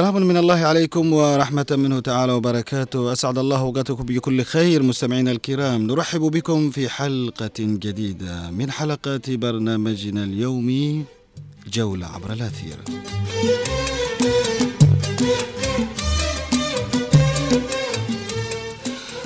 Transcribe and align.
سلام 0.00 0.16
من 0.26 0.36
الله 0.36 0.60
عليكم 0.64 1.12
ورحمة 1.12 1.66
منه 1.70 2.00
تعالى 2.00 2.32
وبركاته. 2.32 3.12
أسعد 3.12 3.38
الله 3.38 3.60
أوقاتكم 3.60 4.04
بكل 4.04 4.42
خير 4.42 4.82
مستمعينا 4.82 5.30
الكرام. 5.30 5.86
نرحب 5.86 6.20
بكم 6.20 6.70
في 6.70 6.88
حلقة 6.88 7.58
جديدة 7.58 8.50
من 8.50 8.70
حلقات 8.70 9.30
برنامجنا 9.30 10.24
اليومي 10.24 11.04
جولة 11.72 12.06
عبر 12.06 12.32
الأثير. 12.32 12.76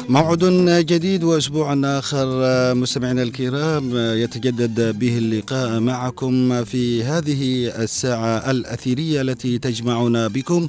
موعد 0.09 0.45
جديد 0.87 1.25
وأسبوع 1.25 1.75
آخر 1.85 2.27
مستمعينا 2.75 3.23
الكرام 3.23 3.91
يتجدد 3.97 4.99
به 4.99 5.19
اللقاء 5.19 5.81
معكم 5.81 6.65
في 6.65 7.05
هذه 7.05 7.69
الساعة 7.83 8.51
الأثيرية 8.51 9.21
التي 9.21 9.59
تجمعنا 9.59 10.29
بكم 10.29 10.69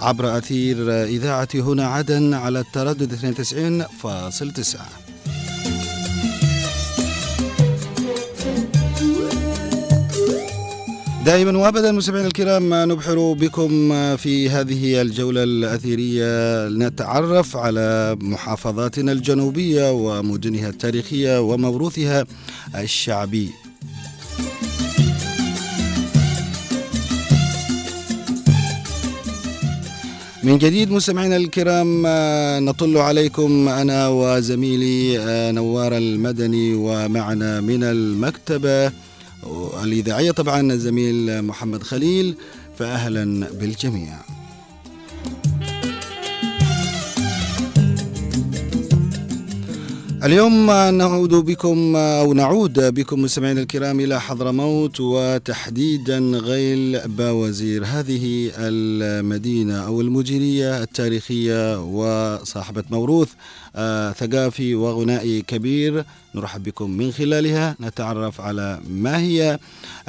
عبر 0.00 0.38
أثير 0.38 1.04
إذاعة 1.04 1.48
هنا 1.54 1.86
عدن 1.86 2.34
على 2.34 2.60
التردد 2.60 3.34
92.9 4.02 5.05
دائما 11.26 11.58
وابدا 11.58 11.92
مستمعينا 11.92 12.26
الكرام 12.26 12.74
نبحر 12.74 13.32
بكم 13.32 13.70
في 14.16 14.50
هذه 14.50 15.02
الجولة 15.02 15.42
الأثيرية 15.42 16.68
نتعرف 16.68 17.56
على 17.56 18.16
محافظاتنا 18.20 19.12
الجنوبية 19.12 19.92
ومدنها 19.92 20.68
التاريخية 20.68 21.40
وموروثها 21.40 22.26
الشعبي. 22.74 23.50
من 30.42 30.58
جديد 30.58 30.90
مستمعينا 30.90 31.36
الكرام 31.36 32.02
نطل 32.64 32.96
عليكم 32.96 33.68
أنا 33.68 34.08
وزميلي 34.08 35.18
نوار 35.52 35.96
المدني 35.96 36.74
ومعنا 36.74 37.60
من 37.60 37.84
المكتبة 37.84 39.05
الإذاعية 39.84 40.30
طبعا 40.30 40.72
الزميل 40.72 41.42
محمد 41.42 41.82
خليل 41.82 42.34
فأهلا 42.78 43.48
بالجميع. 43.52 44.18
اليوم 50.24 50.66
نعود 50.70 51.34
بكم 51.34 51.96
أو 51.96 52.32
نعود 52.32 52.94
بكم 52.94 53.22
مستمعينا 53.22 53.60
الكرام 53.60 54.00
إلى 54.00 54.20
حضرموت 54.20 55.00
وتحديدا 55.00 56.18
غيل 56.18 57.08
باوزير 57.08 57.84
هذه 57.84 58.50
المدينة 58.56 59.86
أو 59.86 60.00
المديرية 60.00 60.82
التاريخية 60.82 61.80
وصاحبة 61.80 62.84
موروث 62.90 63.28
آه 63.76 64.12
ثقافي 64.12 64.74
وغنائي 64.74 65.42
كبير. 65.42 66.04
نرحب 66.34 66.62
بكم 66.62 66.90
من 66.90 67.12
خلالها. 67.12 67.76
نتعرف 67.80 68.40
على 68.40 68.80
ما 68.90 69.18
هي 69.18 69.58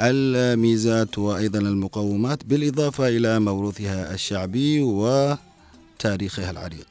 الميزات 0.00 1.18
وأيضا 1.18 1.58
المقومات 1.58 2.44
بالإضافة 2.44 3.08
إلى 3.08 3.40
موروثها 3.40 4.14
الشعبي 4.14 4.80
وتاريخها 4.80 6.50
العريق. 6.50 6.86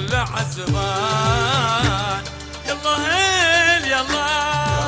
ولا 0.00 0.20
عزمان 0.20 1.82
يلا 2.68 2.96
هيل 3.06 3.84
يلا. 3.92 4.79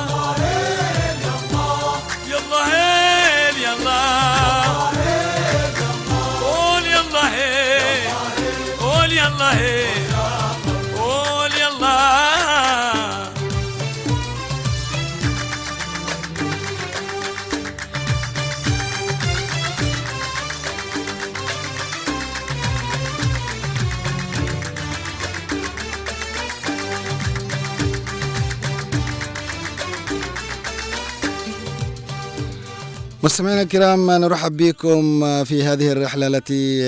مستمعينا 33.23 33.61
الكرام 33.61 34.11
نرحب 34.11 34.57
بكم 34.57 35.19
في 35.43 35.63
هذه 35.63 35.91
الرحلة 35.91 36.27
التي 36.27 36.79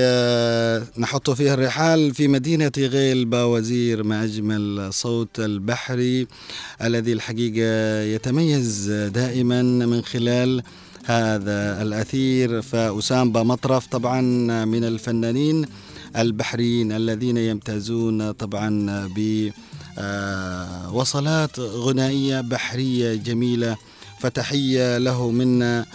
نحط 0.98 1.30
فيها 1.30 1.54
الرحال 1.54 2.14
في 2.14 2.28
مدينة 2.28 2.72
غيل 2.78 3.26
باوزير 3.26 4.04
مع 4.04 4.24
أجمل 4.24 4.94
صوت 4.94 5.40
البحري 5.40 6.28
الذي 6.84 7.14
الحقيقة 7.14 8.02
يتميز 8.02 8.92
دائما 8.92 9.62
من 9.62 10.02
خلال 10.02 10.64
هذا 11.06 11.82
الأثير 11.82 12.62
فأسامبا 12.62 13.44
مطرف 13.44 13.88
طبعا 13.88 14.22
من 14.66 14.84
الفنانين 14.84 15.66
البحريين 16.18 16.92
الذين 16.92 17.38
يمتازون 17.38 18.32
طبعا 18.32 19.08
بوصلات 20.88 21.60
غنائية 21.60 22.42
بحرية 22.42 23.16
جميلة 23.16 23.78
فتحية 24.20 24.98
له 24.98 25.30
منا 25.32 25.86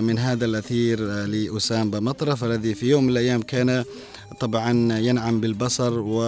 من 0.00 0.18
هذا 0.18 0.44
الأثير 0.44 1.00
لأسامة 1.26 2.00
مطرف 2.00 2.44
الذي 2.44 2.74
في 2.74 2.86
يوم 2.90 3.04
من 3.04 3.10
الأيام 3.10 3.42
كان 3.42 3.84
طبعا 4.40 4.98
ينعم 4.98 5.40
بالبصر 5.40 5.98
و 5.98 6.22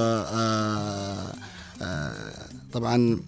طبعا 2.72 3.20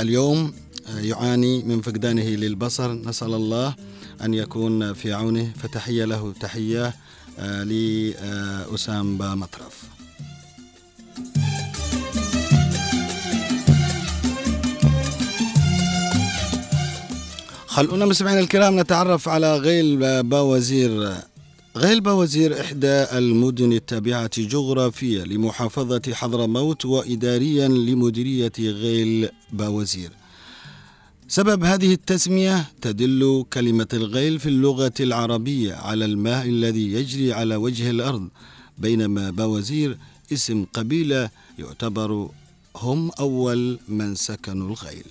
اليوم 0.00 0.54
يعاني 0.96 1.62
من 1.62 1.80
فقدانه 1.80 2.22
للبصر. 2.22 2.92
نسأل 2.92 3.34
الله 3.34 3.74
أن 4.22 4.34
يكون 4.34 4.92
في 4.92 5.12
عونه 5.12 5.52
فتحية 5.58 6.04
له 6.04 6.32
تحية 6.40 6.94
لأسامة 7.38 9.34
مطرف. 9.34 9.95
خلونا 17.76 18.06
مستمعينا 18.06 18.40
الكرام 18.40 18.80
نتعرف 18.80 19.28
على 19.28 19.56
غيل 19.56 20.22
باوزير 20.22 21.14
غيل 21.76 22.00
باوزير 22.00 22.60
إحدى 22.60 22.88
المدن 23.18 23.72
التابعة 23.72 24.30
جغرافيا 24.38 25.24
لمحافظة 25.24 26.02
حضرموت 26.12 26.84
وإداريا 26.84 27.68
لمديرية 27.68 28.52
غيل 28.58 29.28
باوزير 29.52 30.10
سبب 31.28 31.64
هذه 31.64 31.92
التسمية 31.92 32.64
تدل 32.82 33.44
كلمة 33.52 33.88
الغيل 33.92 34.38
في 34.38 34.48
اللغة 34.48 34.94
العربية 35.00 35.74
على 35.74 36.04
الماء 36.04 36.46
الذي 36.48 36.92
يجري 36.92 37.32
على 37.32 37.56
وجه 37.56 37.90
الأرض 37.90 38.28
بينما 38.78 39.30
باوزير 39.30 39.98
اسم 40.32 40.64
قبيلة 40.74 41.30
يعتبر 41.58 42.28
هم 42.76 43.10
أول 43.20 43.78
من 43.88 44.14
سكنوا 44.14 44.68
الغيل. 44.68 45.04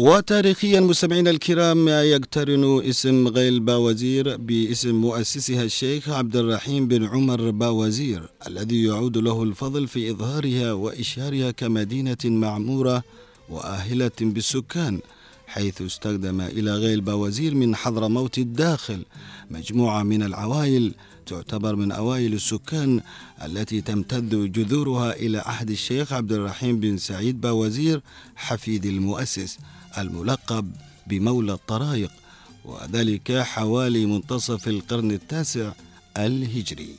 وتاريخيا 0.00 0.80
مستمعينا 0.80 1.30
الكرام 1.30 1.88
يقترن 1.88 2.82
اسم 2.84 3.28
غيل 3.28 3.60
باوزير 3.60 4.36
باسم 4.36 4.94
مؤسسها 4.94 5.62
الشيخ 5.62 6.08
عبد 6.08 6.36
الرحيم 6.36 6.88
بن 6.88 7.04
عمر 7.04 7.50
باوزير 7.50 8.30
الذي 8.46 8.84
يعود 8.84 9.18
له 9.18 9.42
الفضل 9.42 9.88
في 9.88 10.10
إظهارها 10.10 10.72
وإشهارها 10.72 11.50
كمدينة 11.50 12.16
معمورة 12.24 13.02
وآهلة 13.48 14.10
بالسكان 14.20 15.00
حيث 15.46 15.82
استخدم 15.82 16.40
إلى 16.40 16.74
غيل 16.74 17.00
باوزير 17.00 17.54
من 17.54 17.76
حضرموت 17.76 18.38
الداخل 18.38 19.04
مجموعة 19.50 20.02
من 20.02 20.22
العوائل 20.22 20.94
تعتبر 21.26 21.76
من 21.76 21.92
أوائل 21.92 22.32
السكان 22.32 23.00
التي 23.44 23.80
تمتد 23.80 24.52
جذورها 24.52 25.12
إلى 25.12 25.38
عهد 25.38 25.70
الشيخ 25.70 26.12
عبد 26.12 26.32
الرحيم 26.32 26.80
بن 26.80 26.96
سعيد 26.96 27.40
باوزير 27.40 28.02
حفيد 28.36 28.86
المؤسس. 28.86 29.58
الملقب 29.98 30.72
بمولى 31.06 31.52
الطرايق 31.52 32.10
وذلك 32.64 33.32
حوالي 33.32 34.06
منتصف 34.06 34.68
القرن 34.68 35.10
التاسع 35.10 35.72
الهجري. 36.16 36.94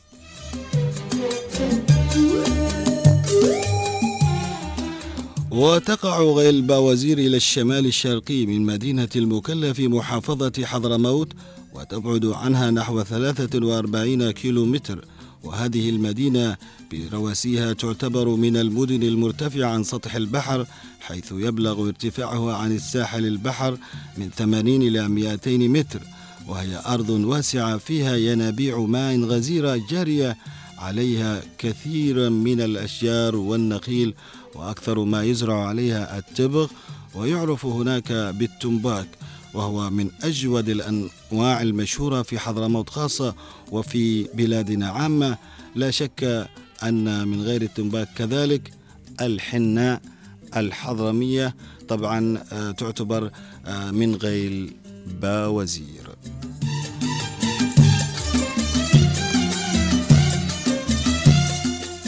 وتقع 5.52 6.22
غيل 6.22 6.62
باوزير 6.62 7.18
إلى 7.18 7.38
الشمال 7.38 7.86
الشرقي 7.86 8.46
من 8.46 8.62
مدينة 8.66 9.10
المكلا 9.16 9.74
في 9.74 9.88
محافظة 9.88 10.66
حضرموت 10.66 11.34
وتبعد 11.74 12.26
عنها 12.26 12.72
نحو 12.72 13.04
43 13.04 14.32
كيلو 14.32 14.66
متر 14.66 15.06
وهذه 15.44 15.90
المدينة 15.90 16.58
برواسيها 16.92 17.74
تعتبر 17.74 18.30
من 18.30 18.58
المدن 18.58 19.04
المرتفعة 19.04 19.66
عن 19.66 19.84
سطح 19.84 20.16
البحر 20.16 20.66
حيث 21.00 21.32
يبلغ 21.32 21.88
ارتفاعها 21.88 22.56
عن 22.56 22.72
الساحل 22.72 23.26
البحر 23.26 23.78
من 24.18 24.30
80 24.30 24.82
إلى 24.82 25.08
200 25.08 25.58
متر 25.58 26.02
وهي 26.48 26.82
أرض 26.86 27.10
واسعة 27.10 27.78
فيها 27.78 28.16
ينابيع 28.16 28.80
ماء 28.80 29.20
غزيرة 29.20 29.82
جارية 29.90 30.38
عليها 30.78 31.42
كثير 31.58 32.30
من 32.30 32.62
الأشجار 32.62 33.36
والنخيل 33.36 34.14
وأكثر 34.56 35.04
ما 35.04 35.24
يزرع 35.24 35.68
عليها 35.68 36.18
التبغ 36.18 36.68
ويعرف 37.16 37.66
هناك 37.66 38.12
بالتنباك. 38.12 39.08
وهو 39.54 39.90
من 39.90 40.10
أجود 40.24 40.70
الأنواع 40.70 41.62
المشهورة 41.62 42.22
في 42.22 42.40
حضرموت 42.40 42.90
خاصة 42.90 43.36
وفي 43.72 44.24
بلادنا 44.24 44.88
عامة. 44.90 45.38
لا 45.76 45.92
شك 45.92 46.50
أن 46.84 47.28
من 47.28 47.42
غير 47.42 47.62
التنباك 47.62 48.08
كذلك 48.16 48.72
الحناء 49.22 50.02
الحضرمية 50.58 51.56
طبعا 51.88 52.44
آه، 52.52 52.72
تعتبر 52.72 53.32
آه، 53.66 53.92
من 53.92 54.16
غيل 54.16 54.74
باوزير 55.22 56.01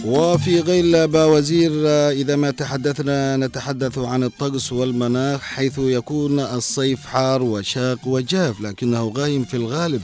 وفي 0.06 0.60
غيل 0.60 1.08
باوزير 1.08 1.72
إذا 2.12 2.36
ما 2.36 2.52
تحدثنا 2.52 3.38
نتحدث 3.38 3.98
عن 3.98 4.24
الطقس 4.24 4.72
والمناخ 4.72 5.42
حيث 5.42 5.80
يكون 5.80 6.40
الصيف 6.40 7.06
حار 7.06 7.44
وشاق 7.44 8.08
وجاف 8.08 8.62
لكنه 8.62 9.14
غايم 9.18 9.44
في 9.44 9.58
الغالب. 9.58 10.02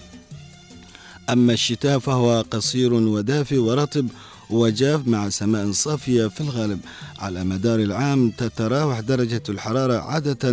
أما 1.29 1.53
الشتاء 1.53 1.99
فهو 1.99 2.45
قصير 2.51 2.93
ودافئ 2.93 3.57
ورطب 3.57 4.07
وجاف 4.49 5.07
مع 5.07 5.29
سماء 5.29 5.71
صافية 5.71 6.27
في 6.27 6.41
الغالب. 6.41 6.79
على 7.19 7.43
مدار 7.43 7.79
العام 7.79 8.29
تتراوح 8.29 8.99
درجة 8.99 9.43
الحرارة 9.49 9.97
عادة 9.97 10.51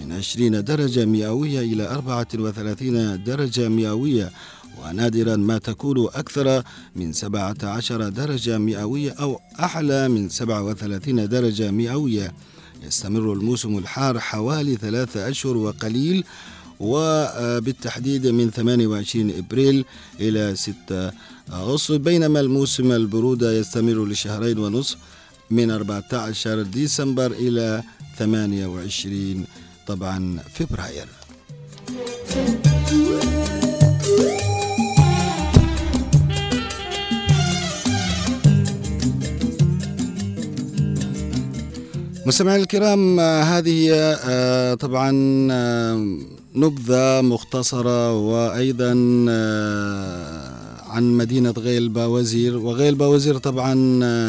من 0.00 0.12
20 0.12 0.64
درجة 0.64 1.04
مئوية 1.04 1.60
إلى 1.60 1.88
34 1.88 3.24
درجة 3.24 3.68
مئوية. 3.68 4.32
ونادرا 4.82 5.36
ما 5.36 5.58
تكون 5.58 6.08
أكثر 6.14 6.62
من 6.96 7.12
17 7.12 8.08
درجة 8.08 8.58
مئوية 8.58 9.12
أو 9.12 9.40
أعلى 9.60 10.08
من 10.08 10.28
37 10.28 11.28
درجة 11.28 11.70
مئوية. 11.70 12.32
يستمر 12.86 13.32
الموسم 13.32 13.78
الحار 13.78 14.20
حوالي 14.20 14.76
ثلاثة 14.76 15.28
أشهر 15.28 15.56
وقليل 15.56 16.24
وبالتحديد 16.80 18.26
من 18.26 18.50
28 18.50 19.30
إبريل 19.30 19.84
إلى 20.20 20.54
6 20.56 21.12
أغسطس. 21.52 21.92
بينما 21.92 22.40
الموسم 22.40 22.92
البرودة 22.92 23.52
يستمر 23.52 24.04
لشهرين 24.04 24.58
ونصف 24.58 24.96
من 25.50 25.70
14 25.70 26.62
ديسمبر 26.62 27.32
إلى 27.32 27.82
28 28.18 29.44
طبعا 29.86 30.38
فبراير. 30.54 31.08
مستمعينا 42.26 42.62
الكرام 42.62 43.20
هذه 43.20 43.90
آه، 43.94 44.74
طبعا 44.74 45.10
آه، 45.50 46.18
نبذة 46.54 47.20
مختصرة 47.20 48.12
وأيضا 48.16 49.26
آه، 49.28 50.82
عن 50.88 51.02
مدينة 51.02 51.50
غيل 51.50 51.88
باوزير 51.88 52.56
وغيل 52.56 52.94
باوزير 52.94 53.38
طبعا 53.38 53.74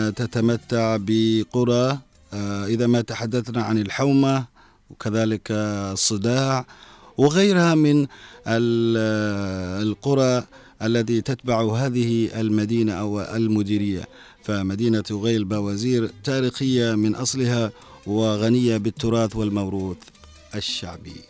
تتمتع 0.09 0.97
بقرى 0.99 1.97
إذا 2.67 2.87
ما 2.87 3.01
تحدثنا 3.01 3.63
عن 3.63 3.77
الحومة 3.77 4.45
وكذلك 4.89 5.51
الصداع 5.51 6.65
وغيرها 7.17 7.75
من 7.75 8.07
القرى 9.81 10.43
التي 10.81 11.21
تتبع 11.21 11.61
هذه 11.61 12.39
المدينة 12.39 12.93
أو 12.93 13.21
المديرية. 13.21 14.07
فمدينة 14.43 15.03
غيل 15.11 15.43
باوزير 15.43 16.11
تاريخية 16.23 16.95
من 16.95 17.15
أصلها 17.15 17.71
وغنية 18.07 18.77
بالتراث 18.77 19.35
والموروث 19.35 19.97
الشعبي. 20.55 21.21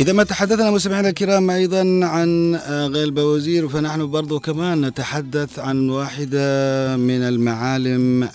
إذا 0.00 0.12
ما 0.12 0.24
تحدثنا 0.24 0.70
مستمعينا 0.70 1.08
الكرام 1.08 1.50
أيضا 1.50 1.80
عن 2.02 2.54
آه، 2.54 2.86
غيل 2.86 3.10
بوزير 3.10 3.68
فنحن 3.68 4.10
برضو 4.10 4.40
كمان 4.40 4.80
نتحدث 4.80 5.58
عن 5.58 5.90
واحدة 5.90 6.96
من 6.96 7.22
المعالم 7.22 8.28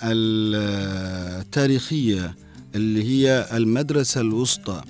التاريخية 1.41 2.35
اللي 2.75 3.03
هي 3.03 3.47
المدرسة 3.53 4.21
الوسطى. 4.21 4.81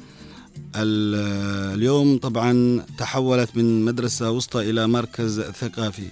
اليوم 0.75 2.17
طبعا 2.17 2.81
تحولت 2.97 3.49
من 3.57 3.85
مدرسة 3.85 4.31
وسطى 4.31 4.69
إلى 4.69 4.87
مركز 4.87 5.41
ثقافي. 5.41 6.07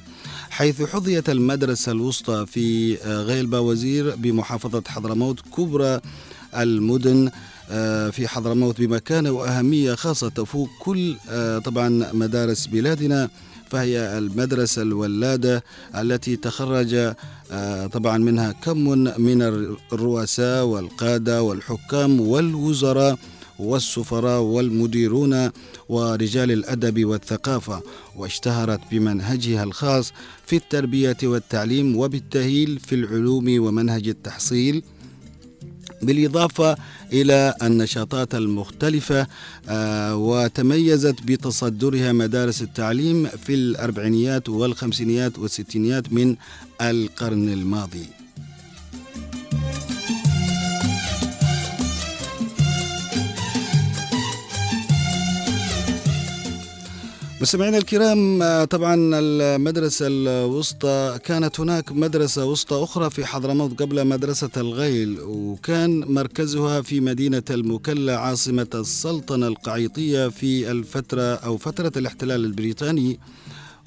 حيث 0.50 0.82
حظيت 0.82 1.30
المدرسة 1.30 1.92
الوسطى 1.92 2.46
في 2.48 2.98
آه، 3.04 3.22
غيل 3.22 3.46
باوزير 3.46 4.16
بمحافظة 4.16 4.84
حضرموت 4.88 5.40
كبرى 5.58 6.02
المدن. 6.56 7.28
آه، 7.28 7.32
في 8.12 8.28
حضرموت 8.28 8.82
بمكانة 8.82 9.32
وأهمية 9.32 9.96
خاصة 9.96 10.30
تفوق 10.30 10.70
كل 10.80 11.16
آه، 11.30 11.60
طبعا 11.60 12.10
مدارس 12.14 12.68
بلادنا 12.68 13.30
فهي 13.70 14.18
المدرسة 14.18 14.82
الولادة 14.82 15.64
التي 15.96 16.36
تخرج 16.36 17.14
آه، 17.52 17.88
طبعا 17.88 18.18
منها 18.18 18.52
كم 18.52 18.78
من 19.22 19.42
الرؤساء 19.94 20.66
والقادة 20.66 21.44
والحكام 21.44 22.22
والوزراء 22.22 23.18
والسفراء 23.60 24.42
والمديرون 24.42 25.50
ورجال 25.90 26.52
الأدب 26.52 27.06
والثقافة. 27.06 27.82
واشتهرت 28.16 28.80
بمنهجها 28.92 29.64
الخاص 29.64 30.14
في 30.46 30.56
التربية 30.56 31.18
والتعليم 31.24 31.98
وبالتأهيل 31.98 32.80
في 32.80 32.96
العلوم 32.96 33.46
ومنهج 33.60 34.08
التحصيل 34.08 34.84
بالإضافة 36.06 36.78
إلى 37.14 37.54
النشاطات 37.64 38.36
المختلفة 38.36 39.28
آه، 39.70 40.16
وتميزت 40.16 41.16
بتصدرها 41.24 42.12
مدارس 42.12 42.62
التعليم 42.62 43.28
في 43.28 43.54
الأربعينيات 43.54 44.50
والخمسينيات 44.50 45.40
والستينيات 45.40 46.14
من 46.14 46.36
القرن 46.82 47.50
الماضي. 47.50 48.23
مستمعينا 57.44 57.78
الكرام 57.78 58.44
طبعا 58.64 58.96
المدرسة 59.14 60.08
الوسطى 60.08 61.20
كانت 61.26 61.60
هناك 61.60 61.92
مدرسة 61.92 62.46
وسطى 62.46 62.84
أخرى 62.84 63.10
في 63.10 63.26
حضرموت 63.26 63.82
قبل 63.82 64.08
مدرسة 64.08 64.50
الغيل 64.58 65.20
وكان 65.22 66.00
مركزها 66.14 66.82
في 66.82 67.00
مدينة 67.00 67.44
المكلا 67.50 68.18
عاصمة 68.18 68.68
السلطنة 68.76 69.48
القعيطية 69.48 70.28
في 70.28 70.72
الفترة 70.72 71.22
أو 71.22 71.58
فترة 71.58 71.92
الاحتلال 71.98 72.46
البريطاني. 72.46 73.20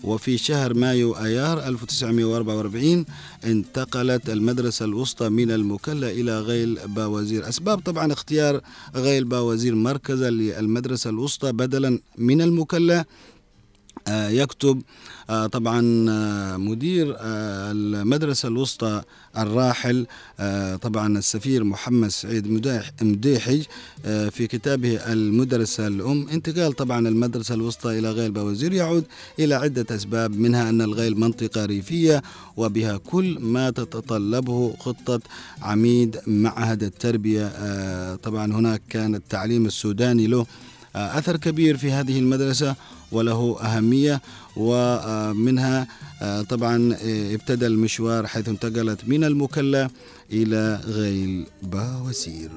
وفي 0.05 0.39
شهر 0.39 0.75
مايو 0.75 1.13
أيار 1.13 1.67
1944 1.69 3.05
انتقلت 3.45 4.31
المدرسة 4.31 4.85
الوسطى 4.85 5.29
من 5.29 5.51
المكلا 5.51 6.11
إلى 6.11 6.41
غيل 6.41 6.79
باوزير. 6.87 7.49
أسباب 7.49 7.79
طبعا 7.79 8.13
اختيار 8.13 8.61
غيل 8.97 9.25
باوزير 9.25 9.75
مركزا 9.75 10.31
للمدرسة 10.31 11.11
الوسطى 11.11 11.53
بدلا 11.53 11.99
من 12.19 12.43
المكلا. 12.43 12.99
آه، 13.01 13.05
يكتب 14.11 14.83
آه، 15.31 15.47
طبعا 15.47 16.07
آه، 16.11 16.57
مدير 16.57 17.15
آه، 17.19 17.73
المدرسة 17.73 18.49
الوسطى 18.49 19.03
الراحل 19.39 20.07
آه، 20.41 20.77
طبعا 20.77 21.19
السفير 21.19 21.65
محمد 21.65 22.09
سعيد 22.09 22.47
مديحج 23.03 23.63
آه، 24.05 24.29
في 24.29 24.47
كتابه 24.47 24.97
المدرسة 25.13 25.87
الأم. 25.87 26.29
انتقال 26.29 26.73
طبعا 26.73 27.09
المدرسة 27.09 27.55
الوسطى 27.55 27.99
إلى 27.99 28.11
غيل 28.11 28.31
باوزير 28.31 28.73
يعود 28.73 29.05
إلى 29.39 29.55
عدة 29.55 29.87
أسباب 29.97 30.39
منها 30.39 30.69
أن 30.69 30.81
الغيل 30.83 31.21
منطقة 31.21 31.65
ريفية 31.65 32.23
وبها 32.57 32.97
كل 32.97 33.39
ما 33.41 33.71
تتطلبه 33.71 34.75
خطة 34.81 35.21
عميد 35.63 36.21
معهد 36.27 36.83
التربية. 36.83 37.47
آه، 37.47 38.15
طبعا 38.15 38.53
هناك 38.53 38.83
كان 38.89 39.15
التعليم 39.15 39.67
السوداني 39.67 40.27
له 40.27 40.47
آه، 40.97 41.19
أثر 41.19 41.37
كبير 41.37 41.77
في 41.77 41.93
هذه 41.93 42.19
المدرسة. 42.19 42.77
وله 43.13 43.57
أهمية 43.61 44.21
ومنها 44.57 45.87
آه، 46.23 46.43
طبعا 46.43 46.93
آه، 47.03 47.35
ابتدى 47.35 47.67
المشوار 47.67 48.27
حيث 48.27 48.49
انتقلت 48.49 49.01
من 49.07 49.25
المكلا 49.25 49.91
إلى 50.33 50.81
غيل 50.87 51.47
باوسير 51.63 52.51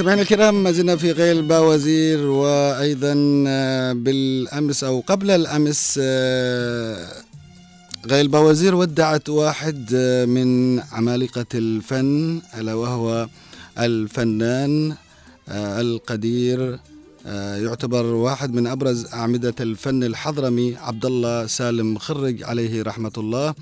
مستمعينا 0.00 0.22
الكرام 0.22 0.62
ما 0.62 0.72
زلنا 0.72 0.96
في 0.96 1.12
غيل 1.12 1.42
باوزير 1.42 2.26
وأيضا 2.26 3.44
آه، 3.48 3.92
بالأمس 3.92 4.84
أو 4.84 5.00
قبل 5.06 5.30
الأمس 5.30 6.00
آه، 6.02 7.06
غيل 8.06 8.28
باوزير 8.28 8.74
ودعت 8.74 9.28
واحد 9.28 9.90
آه، 9.94 10.24
من 10.24 10.80
عمالقة 10.80 11.46
الفن 11.54 12.40
ألا 12.58 12.74
وهو 12.74 13.28
الفنان 13.78 14.94
القدير 15.48 16.78
يعتبر 17.64 18.04
واحد 18.04 18.54
من 18.54 18.66
أبرز 18.66 19.06
أعمدة 19.06 19.54
الفن 19.60 20.02
الحضرمي 20.04 20.76
عبد 20.76 21.06
الله 21.06 21.46
سالم 21.46 21.98
خرج 21.98 22.42
عليه 22.42 22.82
رحمة 22.82 23.12
الله. 23.18 23.54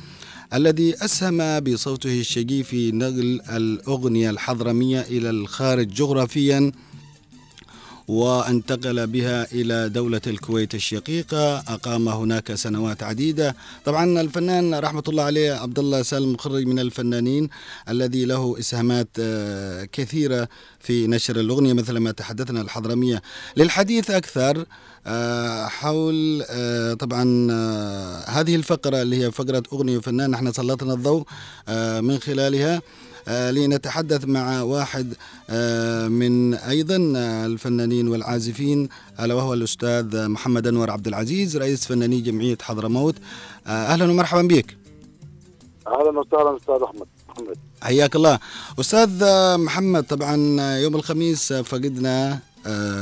الذي 0.54 1.04
أسهم 1.04 1.60
بصوته 1.60 2.20
الشجي 2.20 2.62
في 2.62 2.92
نقل 2.92 3.40
الأغنية 3.50 4.30
الحضرمية 4.30 5.00
إلى 5.00 5.30
الخارج 5.30 5.88
جغرافيا 5.88 6.72
وانتقل 8.08 9.06
بها 9.06 9.52
إلى 9.52 9.88
دولة 9.88 10.20
الكويت 10.26 10.74
الشقيقة. 10.74 11.58
أقام 11.58 12.08
هناك 12.08 12.54
سنوات 12.54 13.02
عديدة. 13.02 13.56
طبعا 13.84 14.20
الفنان 14.20 14.74
رحمة 14.74 15.02
الله 15.08 15.22
عليه 15.22 15.52
عبد 15.52 15.78
الله 15.78 16.02
سالم 16.02 16.32
مخرج 16.32 16.66
من 16.66 16.78
الفنانين 16.78 17.48
الذي 17.88 18.24
له 18.24 18.56
إسهامات 18.58 19.08
آه، 19.20 19.84
كثيرة 19.84 20.48
في 20.80 21.06
نشر 21.06 21.40
الأغنية 21.40 21.72
مثل 21.72 21.96
ما 21.98 22.10
تحدثنا 22.10 22.60
الحضرمية. 22.60 23.22
للحديث 23.56 24.10
أكثر 24.10 24.64
حول 25.68 26.42
آه، 26.50 26.94
طبعا 26.94 27.48
آه، 27.50 28.24
هذه 28.30 28.54
الفقرة 28.56 29.02
اللي 29.02 29.24
هي 29.24 29.30
فقرة 29.30 29.62
أغنية 29.72 29.98
فنان 29.98 30.30
نحن 30.30 30.52
سلطنا 30.52 30.94
الضوء 30.94 31.24
آه، 31.68 32.00
من 32.00 32.18
خلالها 32.18 32.82
آه، 33.28 33.50
لنتحدث 33.50 34.24
مع 34.24 34.62
واحد 34.62 35.14
آه، 35.50 36.08
من 36.08 36.54
أيضا 36.54 37.12
آه، 37.16 37.46
الفنانين 37.46 38.08
والعازفين 38.08 38.88
ألا 39.20 39.34
وهو 39.34 39.54
الأستاذ 39.54 40.28
محمد 40.28 40.66
أنور 40.66 40.90
عبد 40.90 41.06
العزيز 41.06 41.56
رئيس 41.56 41.86
فناني 41.86 42.20
جمعية 42.20 42.58
حضرموت. 42.62 43.14
آه، 43.66 43.70
أهلا 43.70 44.04
ومرحبا 44.10 44.42
بك. 44.42 44.76
أهلا 45.86 46.18
وسهلا 46.20 46.56
أستاذ 46.56 46.74
أحمد. 46.84 47.06
محمد 47.28 47.56
حياك 47.82 48.16
الله. 48.16 48.38
أستاذ 48.80 49.22
آه، 49.22 49.56
محمد 49.56 50.02
طبعا 50.04 50.56
آه، 50.60 50.76
يوم 50.76 50.94
الخميس 50.96 51.52
آه، 51.52 51.62
فقدنا 51.62 52.32
آه، 52.32 52.38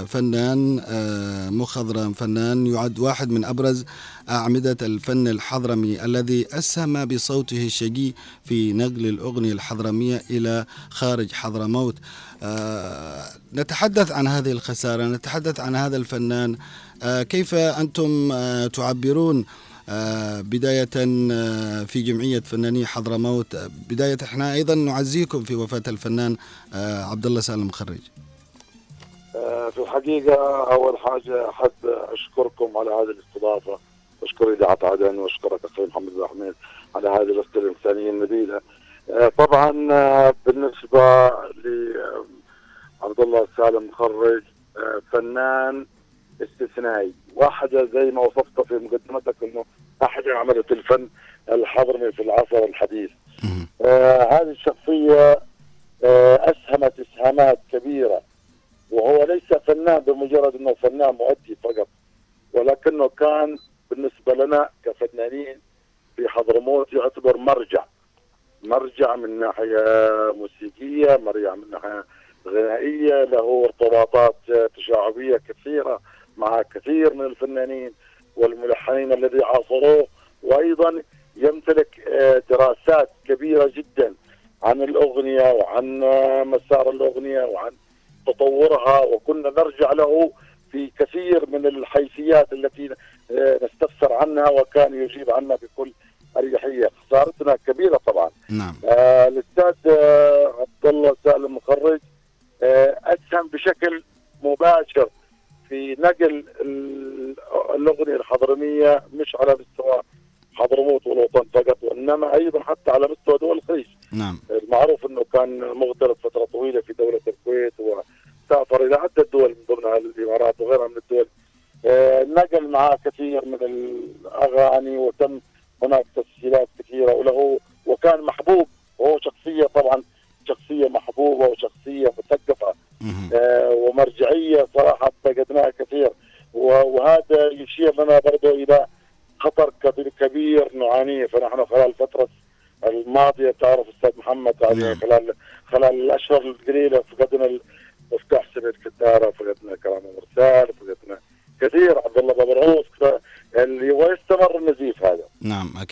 فنان 0.05 0.81
آه، 0.87 1.51
مخضرم 1.51 2.13
فنان 2.13 2.67
يعد 2.67 2.99
واحد 2.99 3.31
من 3.31 3.45
أبرز 3.45 3.85
أعمدة 4.31 4.77
الفن 4.83 5.29
الحضرمي 5.29 6.05
الذي 6.05 6.47
أسهم 6.59 7.05
بصوته 7.05 7.67
الشجي 7.67 8.15
في 8.45 8.73
نقل 8.73 9.07
الأغنية 9.07 9.53
الحضرمية 9.53 10.23
إلى 10.31 10.67
خارج 10.91 11.33
حضرموت. 11.33 11.95
آه، 12.43 13.25
نتحدث 13.55 14.13
عن 14.13 14.27
هذه 14.29 14.53
الخسارة 14.53 15.05
نتحدث 15.05 15.61
عن 15.61 15.77
هذا 15.77 15.97
الفنان. 15.97 16.57
آه، 17.03 17.23
كيف 17.23 17.55
أنتم 17.55 18.33
آه، 18.33 18.67
تعبرون؟ 18.67 19.45
آه، 19.89 20.41
بداية 20.41 20.89
آه، 20.97 21.85
في 21.85 22.03
جمعية 22.03 22.41
فناني 22.41 22.87
حضرموت. 22.87 23.55
آه، 23.55 23.71
بداية 23.91 24.17
إحنا 24.23 24.53
أيضا 24.53 24.75
نعزيكم 24.75 25.43
في 25.45 25.55
وفاة 25.55 25.83
الفنان 25.89 26.37
آه، 26.75 27.05
عبد 27.05 27.27
الله 27.27 27.41
سالم 27.41 27.69
آه، 27.71 28.01
في 29.71 29.79
الحقيقة 29.79 30.73
أول 30.73 30.99
حاجة 30.99 31.49
أحب 31.51 31.73
أشكركم 31.85 32.79
على 32.79 32.91
هذه 32.91 33.11
الاستضافة. 33.11 33.79
واشكر 34.23 34.53
إذاعة 34.53 34.79
عدن 34.83 35.19
واشكرك 35.19 35.65
أخي 35.65 35.83
محمد 35.87 36.13
بن 36.15 36.27
حميد 36.27 36.55
على 36.95 37.09
هذه 37.09 37.23
الأسئلة 37.23 37.63
الإنسانية 37.71 38.11
النبيلة. 38.11 38.61
آه، 39.11 39.29
طبعا 39.39 39.89
آه، 39.93 40.35
بالنسبة 40.47 41.29
لعبد 41.65 43.21
الله 43.21 43.47
سالم 43.57 43.89
مخرج 43.89 44.43
آه، 44.77 45.03
فنان 45.13 45.87
استثنائي. 46.43 47.13
واحد 47.35 47.89
زي 47.95 48.11
ما 48.11 48.21
وصفت 48.21 48.61
في 48.69 48.75
مقدمتك 48.75 49.37
إنه 49.43 49.65
أحد 50.03 50.23
اعمده 50.27 50.65
الفن 50.71 51.09
الحضرمي 51.53 52.13
في 52.13 52.23
العصر 52.23 52.65
الحديث. 52.65 53.11
آه 53.85 54.23
هذه 54.23 54.51
الشخصية 54.51 55.41
آه 56.05 56.37
أسهمت 56.53 56.93
إسهامات 57.01 57.59
كبيرة 57.73 58.21
وهو 58.97 59.25
ليس 59.25 59.55
فنان 59.67 59.99
بمجرد 59.99 60.55
إنه 60.55 60.75
فنان 60.75 61.15
مؤدي 61.15 61.57
فقط 61.65 61.89
ولكنه 62.53 63.09
كان 63.09 63.59
بالنسبة 63.91 64.35
لنا 64.35 64.69
كفنانين 64.85 65.61
في 66.17 66.29
حضرموت 66.29 66.93
يعتبر 66.93 67.37
مرجع 67.37 67.85
مرجع 68.65 69.17
من 69.17 69.39
ناحية 69.41 69.85
موسيقية 70.33 71.17
مرجع 71.17 71.55
من 71.55 71.71
ناحية 71.71 72.05
غنائية 72.47 73.25
له 73.25 73.65
ارتباطات 73.65 74.37
تشعبيه 74.77 75.41
كثيرة 75.49 76.01
مع 76.37 76.63
كثير 76.63 77.15
من 77.15 77.25
الفنانين 77.25 77.93
والملحنين 78.37 79.13
الذي 79.13 79.45
عاصروه 79.45 80.07
وأيضا 80.43 81.03
يمتلك 81.37 82.09
آه، 82.09 82.43
دراسات 82.51 83.11
كبيرة 83.29 83.73
جدا 83.77 84.15
عن 84.63 84.83
الأغنية 84.83 85.53
وعن 85.53 85.99
مسار 86.49 86.91
الأغنية 86.91 87.45
وعن 87.45 87.73
تطورها 88.27 89.01
وكنا 89.01 89.51
نرجع 89.51 89.93
له 89.93 90.33
في 90.73 90.91
كثير 90.99 91.51
من 91.51 91.67
الحيثيات 91.67 92.53
التي 92.53 92.89
آه، 93.31 93.61
نستفسر 93.65 94.13
عنها 94.13 94.51
وكان 94.51 95.03
يجيب 95.03 95.31
عنها 95.31 95.57
بكل 95.57 95.93
أريحية، 96.37 96.91
خسارتنا 97.07 97.57
كبيرة 97.67 97.97
طبعا. 98.07 98.31
نعم. 98.51 98.75
آه 98.85 99.29
الأستاذ 99.29 99.93
آه 99.93 100.55
عبد 100.61 100.95
الله 100.95 101.17
سالم 101.25 101.57
مخرج 101.57 102.01
آه 102.63 102.99
اسهم 103.05 103.49
بشكل 103.49 104.03
مباشر 104.43 105.09
في 105.69 105.97
نقل 105.99 106.45
الأغنية 107.75 108.17
الحضرمية 108.17 109.03
مش 109.15 109.37
على 109.41 109.57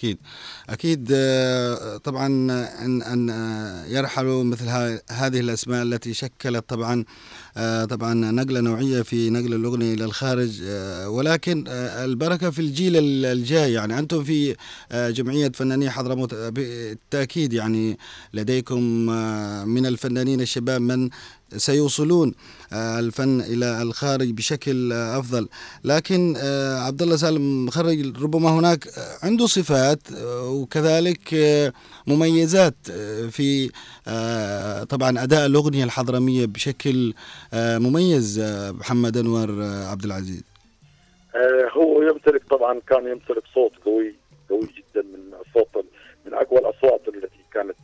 أكيد. 0.04 0.18
أكيد 0.68 1.08
آه، 1.12 1.96
طبعا 1.96 2.26
أن 2.84 3.02
أن 3.02 3.30
آه، 3.30 3.86
يرحلوا 3.86 4.44
مثل 4.44 4.68
هذه 5.10 5.40
الأسماء 5.40 5.82
التي 5.82 6.14
شكلت 6.14 6.64
طبعا 6.68 7.04
آه، 7.56 7.84
طبعا 7.84 8.14
نقلة 8.14 8.60
نوعية 8.60 9.02
في 9.02 9.30
نقل 9.30 9.54
الأغنية 9.54 9.94
إلى 9.94 10.04
الخارج 10.04 10.62
ولكن 11.06 11.64
البركة 11.68 12.50
في 12.50 12.58
الجيل 12.58 12.92
الجاي. 13.26 13.72
يعني 13.72 13.98
أنتم 13.98 14.24
في 14.24 14.56
جمعية 14.92 15.48
فنانين 15.48 15.90
حضرموت 15.90 16.34
بالتأكيد 16.34 17.52
يعني 17.52 17.98
لديكم 18.34 18.82
من 19.68 19.86
الفنانين 19.86 20.40
الشباب 20.40 20.80
من 20.80 21.10
سيوصلون. 21.56 22.34
آه، 22.74 22.98
الفن 22.98 23.40
إلى 23.40 23.82
الخارج 23.82 24.30
بشكل 24.30 24.92
آه، 24.92 25.18
أفضل. 25.18 25.48
لكن 25.84 26.34
آه، 26.36 26.78
عبد 26.78 27.02
الله 27.02 27.16
سالم 27.16 27.70
خرج 27.70 28.22
ربما 28.22 28.50
هناك 28.50 28.84
عنده 29.22 29.46
صفات 29.46 29.98
وكذلك 30.26 31.34
مميزات 32.06 32.74
في 33.30 33.70
طبعا 34.88 35.22
أداء 35.22 35.46
الأغنية 35.46 35.84
الحضرمية 35.84 36.46
بشكل 36.46 37.14
مميز 37.54 38.40
محمد 38.80 39.16
أنور 39.16 39.62
عبد 39.62 40.04
العزيز. 40.04 40.42
هو 41.76 42.02
يمتلك 42.02 42.42
طبعا 42.50 42.80
كان 42.88 43.06
يمتلك 43.06 43.42
صوت 43.54 43.72
قوي 43.84 44.14
قوي 44.50 44.60
جدا 44.76 45.02
من 45.02 45.32
صوت 45.54 45.84
من 46.26 46.34
أقوى 46.34 46.58
الأصوات 46.58 47.00
التي 47.08 47.44
كانت 47.52 47.76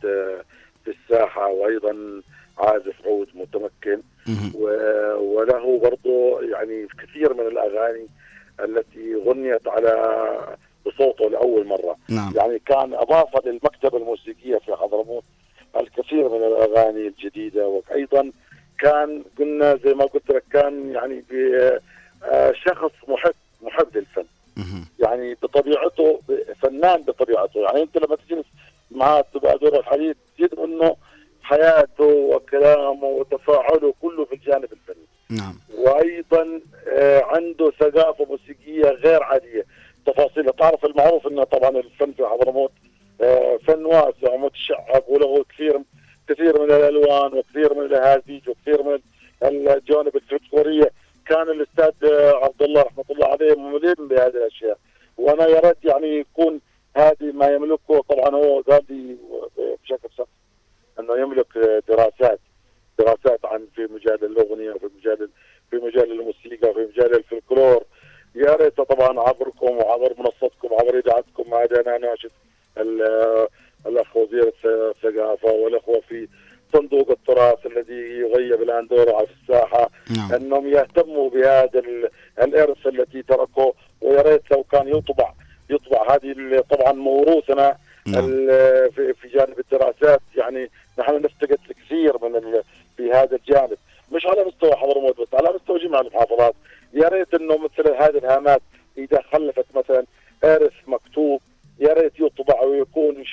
في 0.85 0.91
الساحة 0.91 1.47
وأيضا 1.47 2.21
طبعا 12.85 13.23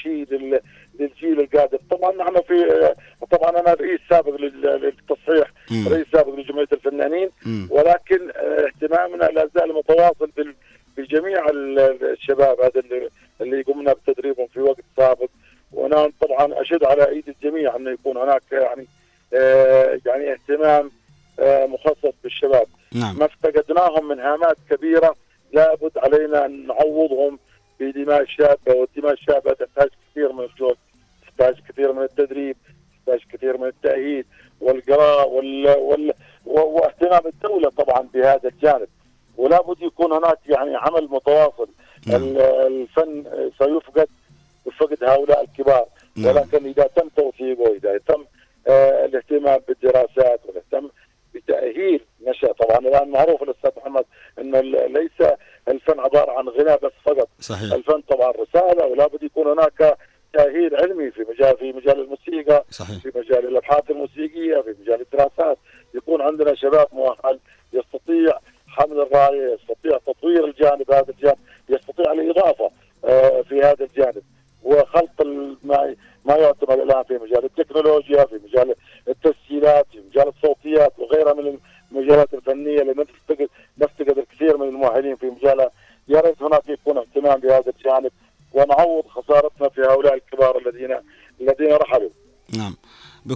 شيء 0.03 0.27
للجيل 1.01 1.41
القادم. 1.41 1.79
طبعا 1.91 2.17
نحن 2.17 2.43
في 2.49 2.95
طبعا 3.31 3.61
أنا 3.61 3.75
رئيس 3.75 4.01
سابق 4.11 4.37
للتصحيح 4.37 5.53
رئيس 5.87 6.07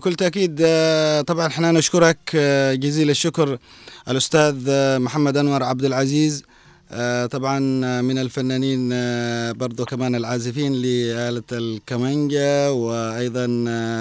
بكل 0.02 0.14
تأكيد 0.14 0.60
آه، 0.64 1.20
طبعا 1.20 1.46
إحنا 1.46 1.72
نشكرك 1.72 2.18
آه، 2.34 2.74
جزيل 2.74 3.10
الشكر 3.10 3.58
الأستاذ 4.08 4.64
آه، 4.68 4.98
محمد 4.98 5.36
أنور 5.36 5.62
عبد 5.62 5.84
العزيز 5.84 6.44
طبعا 7.30 7.58
من 8.00 8.18
الفنانين 8.18 8.88
برضو 9.52 9.84
كمان 9.84 10.14
العازفين 10.14 10.72
لآلة 10.72 11.42
الكمانجا 11.52 12.68
وأيضا 12.68 13.46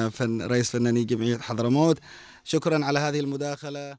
فن 0.09 0.41
رئيس 0.41 0.71
فناني 0.71 1.03
جمعية 1.03 1.37
حضرموت. 1.37 1.97
شكرا 2.43 2.85
على 2.85 2.99
هذه 2.99 3.19
المداخلة. 3.19 3.95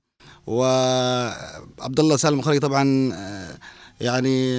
وعبد 0.46 2.00
الله 2.00 2.16
سالم 2.16 2.38
مخرج 2.38 2.58
طبعا 2.58 3.12
يعني 4.00 4.54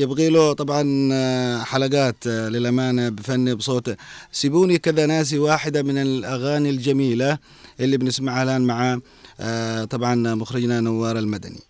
يبغي 0.00 0.30
له 0.30 0.52
طبعا 0.52 1.08
آه، 1.12 1.58
حلقات 1.58 2.26
آه، 2.26 2.48
للأمانة 2.48 3.08
بفن 3.08 3.54
بصوته 3.54 3.96
سيبوني 4.32 4.78
كذا 4.78 5.06
ناسي 5.06 5.38
واحدة 5.38 5.82
من 5.82 5.98
الأغاني 5.98 6.70
الجميلة 6.70 7.38
اللي 7.80 7.96
بنسمعها 7.96 8.42
الآن 8.42 8.62
مع 8.62 8.98
آه، 9.40 9.84
طبعا 9.84 10.34
مخرجنا 10.34 10.80
نوار 10.80 11.18
المدني. 11.18 11.60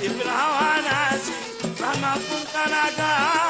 في 0.00 0.06
الهوى 0.06 0.82
ناسي 0.82 1.32
مهما 1.80 2.14
كنت 2.14 2.54
أنا 2.66 2.84
قاسي 2.84 3.49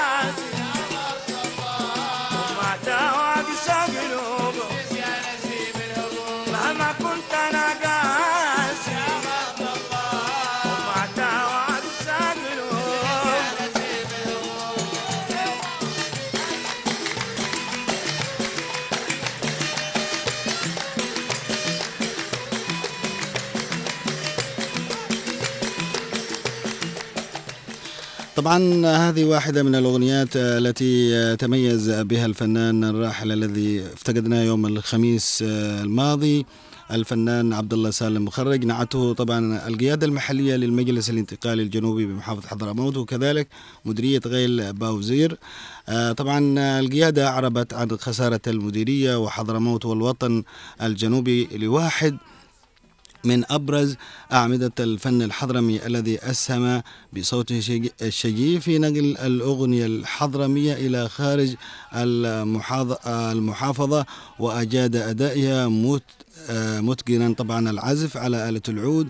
طبعا 28.41 28.87
هذه 28.87 29.25
واحدة 29.25 29.63
من 29.63 29.75
الأغنيات 29.75 30.29
التي 30.35 31.37
تميز 31.37 31.91
بها 31.91 32.27
الفنان 32.27 32.85
الراحل 32.85 33.33
الذي 33.33 33.83
افتقدناه 33.93 34.43
يوم 34.43 34.67
الخميس 34.67 35.45
الماضي 35.83 36.47
الفنان 36.91 37.53
عبد 37.53 37.73
الله 37.73 37.91
سالم 37.91 38.25
مخرج. 38.25 38.65
نعته 38.65 39.13
طبعا 39.13 39.69
القيادة 39.69 40.07
المحلية 40.07 40.57
للمجلس 40.57 41.11
الانتقالي 41.11 41.63
الجنوبي 41.63 42.07
بمحافظة 42.07 42.49
حضرموت 42.49 42.97
وكذلك 42.97 43.49
مديرية 43.85 44.21
غيل 44.27 44.73
باوزير. 44.73 45.39
آه، 45.89 46.13
طبعا 46.13 46.59
القيادة 46.81 47.29
أعربت 47.29 47.75
عن 47.75 47.91
خسارة 47.91 48.41
المديرية 48.47 49.17
وحضرموت 49.17 49.85
والوطن 49.85 50.43
الجنوبي 50.83 51.49
لواحد. 51.53 52.17
من 53.25 53.45
أبرز 53.53 53.97
أعمدة 54.33 54.73
الفن 54.81 55.23
الحضرمي 55.23 55.87
الذي 55.87 56.19
أسهم 56.19 56.83
بصوته 57.13 57.59
الشج- 57.59 57.91
الشجي 58.03 58.61
في 58.61 58.79
نقل 58.79 59.17
الأغنية 59.19 59.87
الحضرمية 59.87 60.73
إلى 60.75 61.09
خارج 61.09 61.55
المحافظة 63.07 64.07
وأجاد 64.39 64.97
أدائها 64.97 65.69
متقنا 66.81 67.35
طبعا 67.35 67.71
العزف 67.71 68.17
على 68.17 68.49
آلة 68.49 68.63
العود 68.69 69.09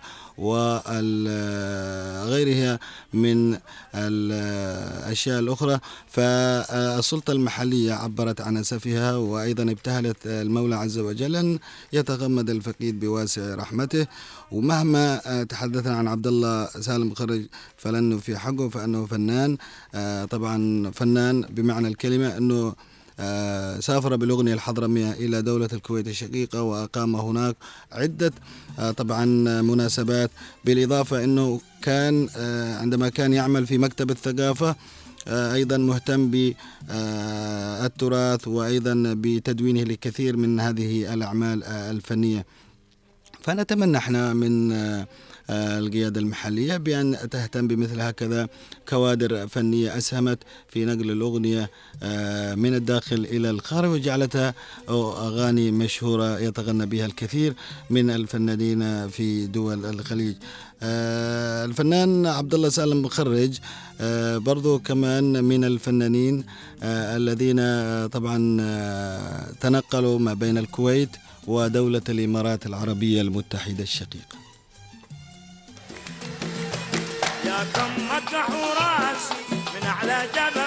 وغيرها 1.61 2.79
من 3.15 3.59
الأشياء 3.95 5.41
الأخرى. 5.41 5.79
فالسلطة 6.09 7.33
المحلية 7.33 7.93
عبرت 7.93 8.41
عن 8.41 8.57
أسفها 8.57 9.17
وأيضا 9.17 9.63
ابتهلت 9.63 10.17
المولى 10.27 10.77
عز 10.77 10.99
وجل 10.99 11.37
أن 11.37 11.59
يتغمد 11.93 12.51
الفقيد 12.51 13.01
بواسع 13.01 13.55
رحمته. 13.55 14.07
ومهما 14.53 15.21
آه، 15.27 15.43
تحدثنا 15.43 15.97
عن 15.97 16.09
عبد 16.09 16.27
الله 16.27 16.67
سالم 16.67 17.09
مخرج 17.09 17.47
فلنه 17.77 18.19
في 18.19 18.39
حقه 18.39 18.69
فإنه 18.69 19.07
فنان. 19.07 19.57
آه، 19.95 20.25
طبعا 20.25 20.91
فنان 20.91 21.41
بمعنى 21.41 21.89
الكلمة 21.89 22.37
إنه 22.37 22.55
آه، 22.67 22.75
سافر 23.81 24.17
بالأغنية 24.17 24.55
الحضرمية 24.55 25.13
إلى 25.13 25.43
دولة 25.43 25.69
الكويت 25.73 26.09
الشقيقة 26.09 26.63
وأقام 26.63 27.17
هناك 27.17 27.57
عدة 27.93 28.33
آه، 28.79 28.91
طبعا 28.91 29.25
مناسبات 29.63 30.31
بالإضافة 30.65 31.25
أنه 31.25 31.61
كان 31.83 32.29
آه، 32.37 32.79
عندما 32.79 33.09
كان 33.09 33.33
يعمل 33.33 33.67
في 33.67 33.79
مكتب 33.79 34.11
الثقافة 34.11 34.77
آه، 35.29 35.55
أيضا 35.55 35.77
مهتم 35.77 36.31
بالتراث 36.89 38.49
وأيضا 38.49 39.15
بتدوينه 39.17 39.83
لكثير 39.83 40.37
من 40.37 40.61
هذه 40.61 41.15
الأعمال 41.15 41.65
آه، 41.65 41.91
الفنية. 41.91 42.47
فنتمنى 43.43 43.99
إحنا 43.99 44.33
من 44.35 44.73
آه، 44.73 44.77
آه، 45.01 45.07
القيادة 45.51 46.21
المحلية 46.21 46.77
بأن 46.77 47.17
تهتم 47.31 47.67
بمثل 47.67 48.01
هكذا 48.01 48.49
كوادر 48.89 49.49
فنية 49.49 49.99
أسهمت 49.99 50.39
في 50.69 50.85
نقل 50.85 51.11
الأغنية 51.11 51.71
آه، 52.03 52.55
من 52.55 52.75
الداخل 52.75 53.17
إلى 53.17 53.51
الخارج 53.51 53.91
وجعلتها 53.91 54.55
أغاني 54.89 55.71
مشهورة 55.71 56.39
يتغنى 56.39 56.87
بها 56.87 57.07
الكثير 57.07 57.55
من 57.91 58.11
الفنانين 58.11 59.09
في 59.09 59.47
دول 59.47 59.87
الخليج. 59.87 60.37
آه، 60.83 61.65
الفنان 61.65 62.27
عبد 62.27 62.55
الله 62.55 62.69
سالم 62.69 63.03
مخرج 63.03 63.59
آه، 64.01 64.39
برضو 64.39 64.79
كمان 64.79 65.45
من 65.45 65.65
الفنانين 65.65 66.45
الذين 66.83 67.61
طبعا 68.09 68.39
تنقلوا 69.61 70.19
ما 70.19 70.35
بين 70.35 70.59
الكويت 70.59 71.11
ودولة 71.47 72.03
الإمارات 72.09 72.67
العربية 72.67 73.21
المتحدة 73.21 73.83
الشقيقة. 73.83 74.40
كم 77.65 77.91
مدحوا 78.11 78.67
راسي 78.75 79.35
من 79.51 79.87
أعلى 79.87 80.29
جبل. 80.35 80.60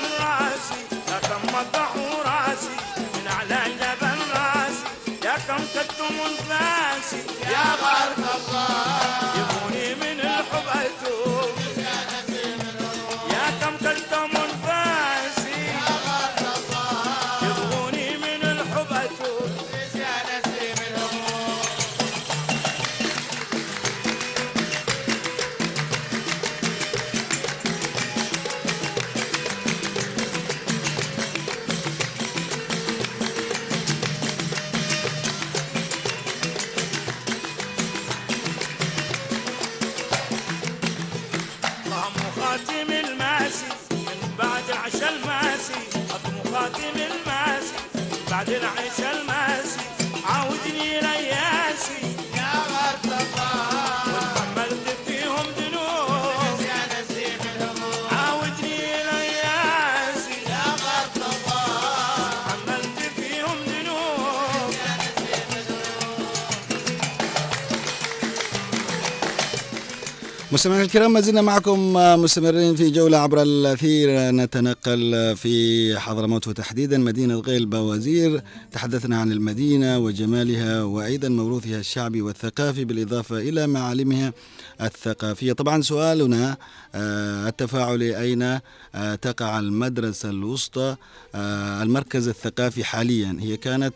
مستمعينا 70.53 70.83
الكرام 70.83 71.13
ما 71.13 71.21
زلنا 71.21 71.41
معكم 71.41 71.93
مستمرين 71.93 72.75
في 72.75 72.89
جولة 72.89 73.17
عبر 73.17 73.41
الأثير. 73.41 74.09
نتنقل 74.31 75.35
في 75.35 75.99
حضرموت 75.99 76.47
وتحديدا 76.47 76.97
مدينة 76.97 77.39
غيل 77.39 77.65
باوزير 77.65 78.41
تحدثنا 78.71 79.17
عن 79.17 79.31
المدينة 79.31 79.99
وجمالها 79.99 80.83
وأيضا 80.83 81.29
موروثها 81.29 81.79
الشعبي 81.79 82.21
والثقافي 82.21 82.85
بالإضافة 82.85 83.37
إلى 83.37 83.67
معالمها 83.67 84.33
الثقافية. 84.81 85.53
طبعا 85.53 85.81
سؤالنا 85.81 86.57
آه، 86.95 87.47
التفاعلي 87.47 88.19
أين 88.19 88.59
آه، 88.95 89.15
تقع 89.15 89.59
المدرسة 89.59 90.29
الوسطى 90.29 90.95
آه، 91.35 91.83
المركز 91.83 92.27
الثقافي 92.27 92.83
حاليا؟ 92.83 93.37
هي 93.39 93.57
كانت 93.57 93.93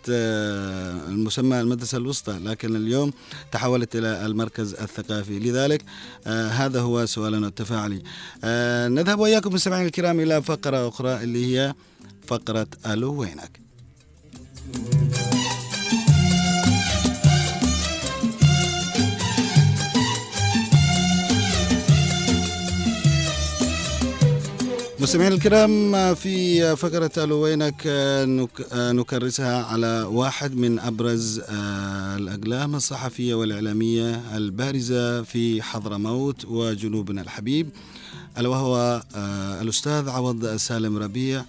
المسمى 1.10 1.60
المدرسة 1.62 1.98
الوسطى 1.98 2.32
لكن 2.32 2.76
اليوم 2.76 3.12
تحولت 3.52 3.96
إلى 3.96 4.26
المركز 4.26 4.74
الثقافي. 4.74 5.40
لذلك 5.40 5.84
هذا 6.28 6.82
هو 6.82 7.06
سؤالنا 7.06 7.48
التفاعلي. 7.48 8.02
نذهب 8.90 9.20
وإياكم 9.20 9.54
مستمعينا 9.54 9.86
الكرام 9.86 10.20
إلى 10.20 10.42
فقرة 10.42 10.88
أخرى 10.88 11.24
اللي 11.24 11.46
هي 11.46 11.74
فقرة 12.28 12.68
ألو 12.86 13.14
وينك؟ 13.14 13.60
مستمعينا 25.08 25.36
الكرام 25.36 26.16
في 26.16 26.76
فقرة 26.76 27.12
ألو 27.18 27.40
وينك 27.40 27.82
نكرسها 28.74 29.64
على 29.66 30.08
واحد 30.12 30.56
من 30.56 30.80
أبرز 30.80 31.40
آه، 31.40 32.16
الأقلام 32.18 32.76
الصحفية 32.76 33.34
والإعلامية 33.36 34.38
البارزة 34.38 35.24
في 35.24 35.62
حضرموت 35.62 36.46
وجنوبنا 36.46 37.22
الحبيب 37.22 37.70
ألا 38.38 38.50
وهو 38.50 39.04
آه، 39.16 39.62
الأستاذ 39.62 40.10
عوض 40.10 40.56
سالم 40.56 40.98
ربيع. 40.98 41.46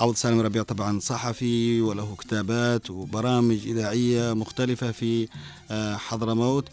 عوض 0.00 0.14
سالم 0.16 0.40
ربيع 0.40 0.62
طبعا 0.62 1.00
صحفي 1.00 1.80
وله 1.80 2.16
كتابات 2.18 2.90
وبرامج 2.90 3.58
إذاعية 3.66 4.32
مختلفة 4.32 4.90
في 4.92 5.28
آه، 5.70 5.96
حضرموت. 5.96 6.64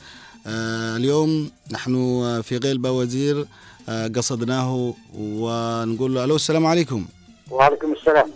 اليوم 0.45 1.49
نحن 1.71 1.93
في 2.41 2.57
غيل 2.57 2.77
بوزير 2.77 3.39
آه، 3.41 3.45
قصدناه 3.89 4.93
ونقول 5.19 6.15
له 6.15 6.23
ألو 6.23 6.35
السلام 6.35 6.65
عليكم. 6.65 7.05
وعليكم 7.51 7.93
السلام. 7.93 8.29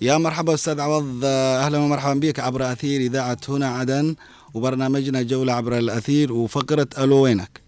يا 0.00 0.18
مرحبا 0.18 0.54
أستاذ 0.54 0.80
عوض 0.80 1.20
آه، 1.24 1.58
أهلا 1.58 1.78
ومرحبا 1.78 2.14
بك 2.20 2.40
عبر 2.40 2.72
أثير 2.72 3.00
إذاعة 3.00 3.38
هنا 3.48 3.68
عدن 3.68 4.16
وبرنامجنا 4.54 5.22
جولة 5.22 5.52
عبر 5.52 5.78
الأثير 5.78 6.32
وفقرة 6.32 6.86
ألو 6.98 7.22
وينك؟ 7.22 7.60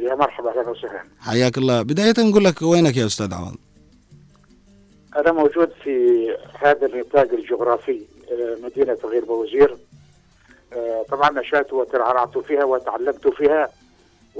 يا 0.00 0.14
مرحبا 0.14 0.50
أهلا 0.50 0.68
وسهلا. 0.70 1.04
حياك 1.20 1.58
الله. 1.58 1.82
بداية 1.82 2.14
نقول 2.18 2.44
لك 2.44 2.62
وينك 2.62 2.96
يا 2.96 3.06
أستاذ 3.06 3.34
عوض؟ 3.34 3.56
أنا 5.16 5.32
موجود 5.32 5.70
في 5.84 6.26
هذا 6.58 6.86
النطاق 6.86 7.28
الجغرافي 7.32 8.00
آه، 8.32 8.56
مدينة 8.64 8.98
غير 9.04 9.24
بوزير. 9.24 9.76
طبعا 11.10 11.30
نشأت 11.40 11.72
وترعرعت 11.72 12.38
فيها 12.38 12.64
وتعلمت 12.64 13.28
فيها. 13.28 13.68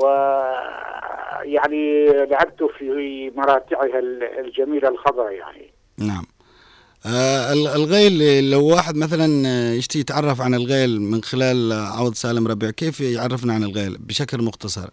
ويعني 0.05 2.07
لعبت 2.07 2.63
في 2.79 3.31
مراتعها 3.37 3.99
الجميلة 4.41 4.89
الخضراء 4.89 5.33
يعني. 5.33 5.71
نعم. 5.99 6.25
آه 7.07 7.53
الغيل 7.53 8.51
لو 8.51 8.67
واحد 8.67 8.97
مثلا 8.97 9.27
يشتي 9.75 9.99
يتعرف 9.99 10.41
عن 10.41 10.55
الغيل 10.55 11.01
من 11.01 11.23
خلال 11.23 11.73
عوض 11.73 12.15
سالم 12.15 12.49
ربيع 12.49 12.71
كيف 12.71 13.01
يعرفنا 13.01 13.55
عن 13.55 13.63
الغيل 13.63 13.97
بشكل 13.99 14.43
مختصر؟ 14.43 14.91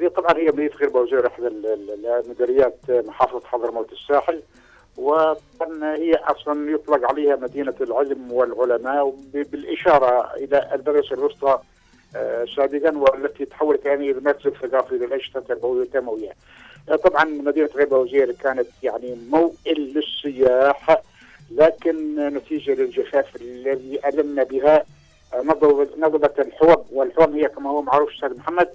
هي 0.00 0.08
طبعا 0.08 0.36
هي 0.36 0.48
مدينة 0.48 0.70
غير 0.80 0.88
بوزير 0.88 1.26
إحدى 1.26 1.48
مديريات 2.28 2.78
محافظة 2.88 3.42
حضرموت 3.44 3.92
الساحل. 3.92 4.42
وطبعا 4.96 5.96
هي 5.96 6.14
أصلا 6.14 6.70
يطلق 6.70 7.10
عليها 7.10 7.36
مدينة 7.36 7.74
العلم 7.80 8.32
والعلماء 8.32 9.14
بالإشارة 9.34 10.34
إلى 10.34 10.70
المدرسة 10.74 11.14
الوسطى 11.14 11.48
آه، 11.48 11.62
سابقا 12.56 12.98
والتي 12.98 13.44
تحولت 13.44 13.84
يعني 13.84 14.10
إلى 14.10 14.20
مركز 14.20 14.50
ثقافي 14.50 14.94
للانشطه 14.94 15.38
التربويه 15.38 15.80
والتنمويه. 15.80 16.30
آه، 16.88 16.96
طبعا 16.96 17.24
مدينة 17.24 17.68
غيبة 17.76 17.98
وزير 17.98 18.32
كانت 18.32 18.66
يعني 18.82 19.18
موئل 19.30 19.94
للسياح 19.94 21.02
لكن 21.50 22.28
نتيجة 22.36 22.74
للجفاف 22.74 23.36
الذي 23.36 24.00
المنا 24.08 24.42
بها 24.42 24.84
آه، 25.34 25.42
نضبت 25.98 26.38
الحوض 26.40 26.84
والحوض 26.92 27.34
هي 27.34 27.48
كما 27.48 27.70
هو 27.70 27.82
معروف 27.82 28.10
أستاذ 28.14 28.38
محمد 28.38 28.68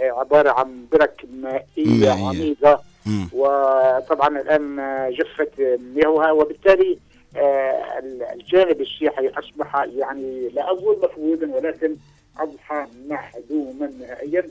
عبارة 0.00 0.50
عن 0.50 0.86
برك 0.92 1.24
مائية 1.34 2.10
عميقة. 2.10 2.82
وطبعا 3.32 4.40
الآن 4.40 4.76
جفت 5.18 5.50
مياهها 5.94 6.30
وبالتالي 6.32 6.98
الجانب 8.34 8.80
السياحي 8.80 9.28
أصبح 9.28 9.86
يعني 9.96 10.48
لا 10.48 10.64
أقول 10.70 10.96
مفقودا 11.02 11.54
ولكن 11.54 11.96
أضحى 12.38 12.86
محدوما 13.08 13.92
نهائيا 14.00 14.48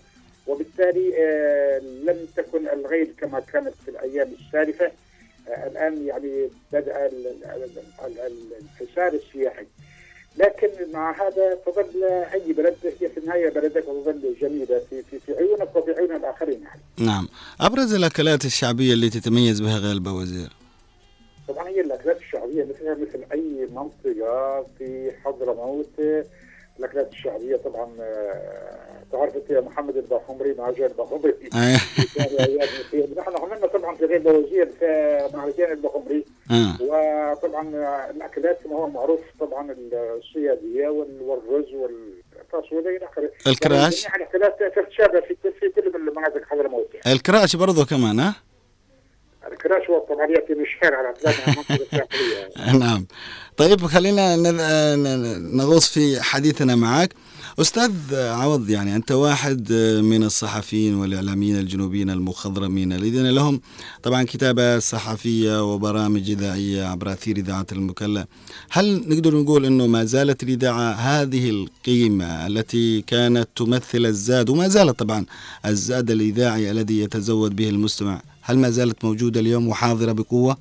وبالتالي 0.48 1.14
آه، 1.20 1.80
لم 1.80 2.28
تكن 2.36 2.68
الغيل 2.68 3.14
كما 3.18 3.40
كانت 3.40 3.74
في 3.86 3.92
الأيام 3.92 4.28
السالفة 4.40 4.92
آه، 5.50 5.68
الآن 5.68 6.08
يعني 6.08 6.50
بدأ 6.74 7.10
الحسار 8.80 9.14
السياحي 9.14 9.66
لكن 10.38 10.70
مع 10.94 11.28
هذا 11.28 11.56
تظل 11.66 12.04
أي 12.34 12.54
بلد 12.54 12.76
هي 13.02 13.10
في 13.10 13.18
النهاية 13.18 13.50
بلدك 13.50 13.88
وتظل 13.88 14.36
جميلة 14.42 14.82
في 14.90 15.04
في 15.04 15.20
في 15.20 15.34
عيونك 15.34 15.76
وفي 15.76 15.92
عيون 15.92 16.16
الآخرين 16.16 16.64
يعني. 16.64 16.82
نعم، 16.98 17.28
أبرز 17.62 17.94
الأكلات 17.94 18.46
الشعبية 18.46 18.94
اللي 18.94 19.10
تتميز 19.10 19.62
بها 19.62 19.78
غالبه 19.78 20.12
وزير. 20.12 20.50
طبعا 21.48 21.68
هي 21.68 21.82
الأكلات 21.82 22.18
الشعبية 22.18 22.64
مثلها 22.64 22.94
مثل 22.96 23.26
أي 23.32 23.68
منطقة 23.72 24.66
في 24.78 25.12
حضرموت 25.26 26.00
الاكلات 26.82 27.12
الشعبيه 27.12 27.56
طبعا 27.56 27.92
آه، 28.00 29.04
تعرف 29.12 29.36
انت 29.36 29.50
يا 29.50 29.62
محمد 29.62 29.98
الباحمري 29.98 30.54
مهرجان 30.54 30.90
الباحمري 30.90 31.34
نحن 33.18 33.38
عملنا 33.38 33.68
طبعا 33.68 33.96
في 33.96 34.06
غير 34.06 34.20
بوزير 34.20 34.70
في 34.80 35.30
مهرجان 35.34 35.72
الباحمري 35.72 36.26
وطبعا 36.82 37.70
الأكلات 38.10 38.64
كما 38.64 38.76
هو 38.76 38.90
معروف 38.90 39.20
طبعا 39.40 39.76
الصيادية 39.94 40.88
والرز 40.88 41.74
والفاصوليا 41.74 42.98
إلى 42.98 43.06
آخره. 43.06 43.32
الكراش؟ 43.48 44.04
يعني 44.04 44.24
الأكلات 44.24 44.58
تتشابه 44.76 45.20
في 45.20 45.36
في 45.60 45.70
كل 45.70 46.14
مناطق 46.16 46.44
حضرموت 46.46 46.88
الكراش 47.08 47.56
برضه 47.56 47.86
كمان 47.86 48.20
ها؟ 48.20 48.36
الكراش 49.48 49.88
طبعا 50.10 50.28
ياتي 50.28 50.54
بشحير 50.54 50.96
على 50.96 51.14
نعم. 52.80 53.06
طيب 53.58 53.86
خلينا 53.86 54.36
نغوص 55.38 55.88
في 55.88 56.22
حديثنا 56.22 56.76
معك. 56.76 57.14
أستاذ 57.60 57.92
عوض 58.16 58.70
يعني 58.70 58.96
أنت 58.96 59.12
واحد 59.12 59.74
من 60.04 60.24
الصحفيين 60.24 60.96
والإعلاميين 60.96 61.60
الجنوبيين 61.60 62.10
المخضرمين 62.10 62.94
الذين 62.94 63.30
لهم 63.30 63.62
طبعا 64.04 64.24
كتابة 64.24 64.80
صحفية 64.80 65.74
وبرامج 65.74 66.30
إذاعية 66.30 66.84
عبر 66.84 67.12
أثير 67.12 67.38
إذاعة 67.38 67.66
المكلا 67.72 68.26
هل 68.72 69.04
نقدر 69.10 69.36
نقول 69.36 69.66
أنه 69.66 69.88
ما 69.88 70.04
زالت 70.04 70.44
الإذاعة 70.44 70.92
هذه 70.92 71.50
القيمة 71.50 72.48
التي 72.48 73.02
كانت 73.02 73.48
تمثل 73.56 74.06
الزاد 74.06 74.50
وما 74.50 74.68
زالت 74.68 75.00
طبعا 75.00 75.26
الزاد 75.66 76.12
الإذاعي 76.12 76.72
الذي 76.72 77.00
يتزود 77.00 77.56
به 77.56 77.70
المستمع 77.70 78.22
هل 78.44 78.58
ما 78.58 78.70
زالت 78.70 79.06
موجودة 79.06 79.40
اليوم 79.40 79.68
وحاضرة 79.68 80.12
بقوة؟ 80.12 80.58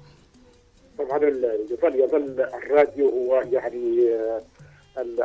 طبعا 0.99 1.25
يظل 1.71 2.01
يظل 2.01 2.41
الراديو 2.41 3.09
هو 3.09 3.43
يعني 3.53 4.09
آه، 4.09 4.43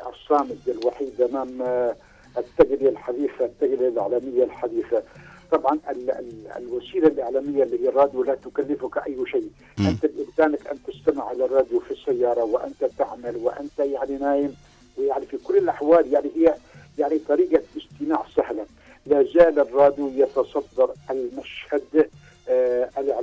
الصامد 0.10 0.60
الوحيد 0.68 1.22
أمام 1.22 1.62
آه، 1.62 1.96
التقنيه 2.38 2.90
الحديثة، 2.90 3.46
التقنيه 3.46 3.88
الإعلامية 3.88 4.44
الحديثة. 4.44 5.04
طبعا 5.52 5.80
ال 5.90 6.12
ال 6.12 6.48
الوسيلة 6.58 7.08
الإعلامية 7.08 7.64
اللي 7.64 7.84
هي 7.84 7.90
الراديو 7.90 8.24
لا 8.24 8.36
تكلفك 8.36 8.98
أي 8.98 9.18
شيء، 9.32 9.50
م. 9.78 9.88
أنت 9.88 10.06
بإمكانك 10.06 10.68
أن 10.68 10.78
تستمع 10.88 11.32
إلى 11.32 11.46
الراديو 11.46 11.80
في 11.80 11.92
السيارة 11.92 12.44
وأنت 12.44 12.86
تعمل 12.98 13.36
وأنت 13.36 13.80
يعني 13.80 14.18
نايم 14.18 14.56
ويعني 14.98 15.26
في 15.26 15.38
كل 15.38 15.58
الأحوال 15.58 16.14
يعني 16.14 16.30
هي 16.36 16.56
يعني 16.98 17.20
طريقة 17.28 17.64
استماع 17.78 18.26
سهلة. 18.36 18.66
لا 19.06 19.24
زال 19.24 19.60
الراديو 19.60 20.12
يتصدر 20.16 20.94
المشهد 21.12 22.10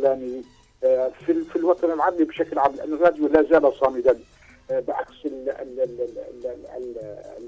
الإعلامي 0.02 0.42
آه 0.84 1.08
في 1.26 1.44
في 1.44 1.56
الوطن 1.56 1.92
العربي 1.92 2.24
بشكل 2.24 2.58
عام 2.58 2.74
لأن 2.76 2.92
الراديو 2.92 3.26
لا 3.28 3.42
زال 3.42 3.72
صامدا 3.80 4.18
آه 4.70 4.80
بعكس 4.80 5.14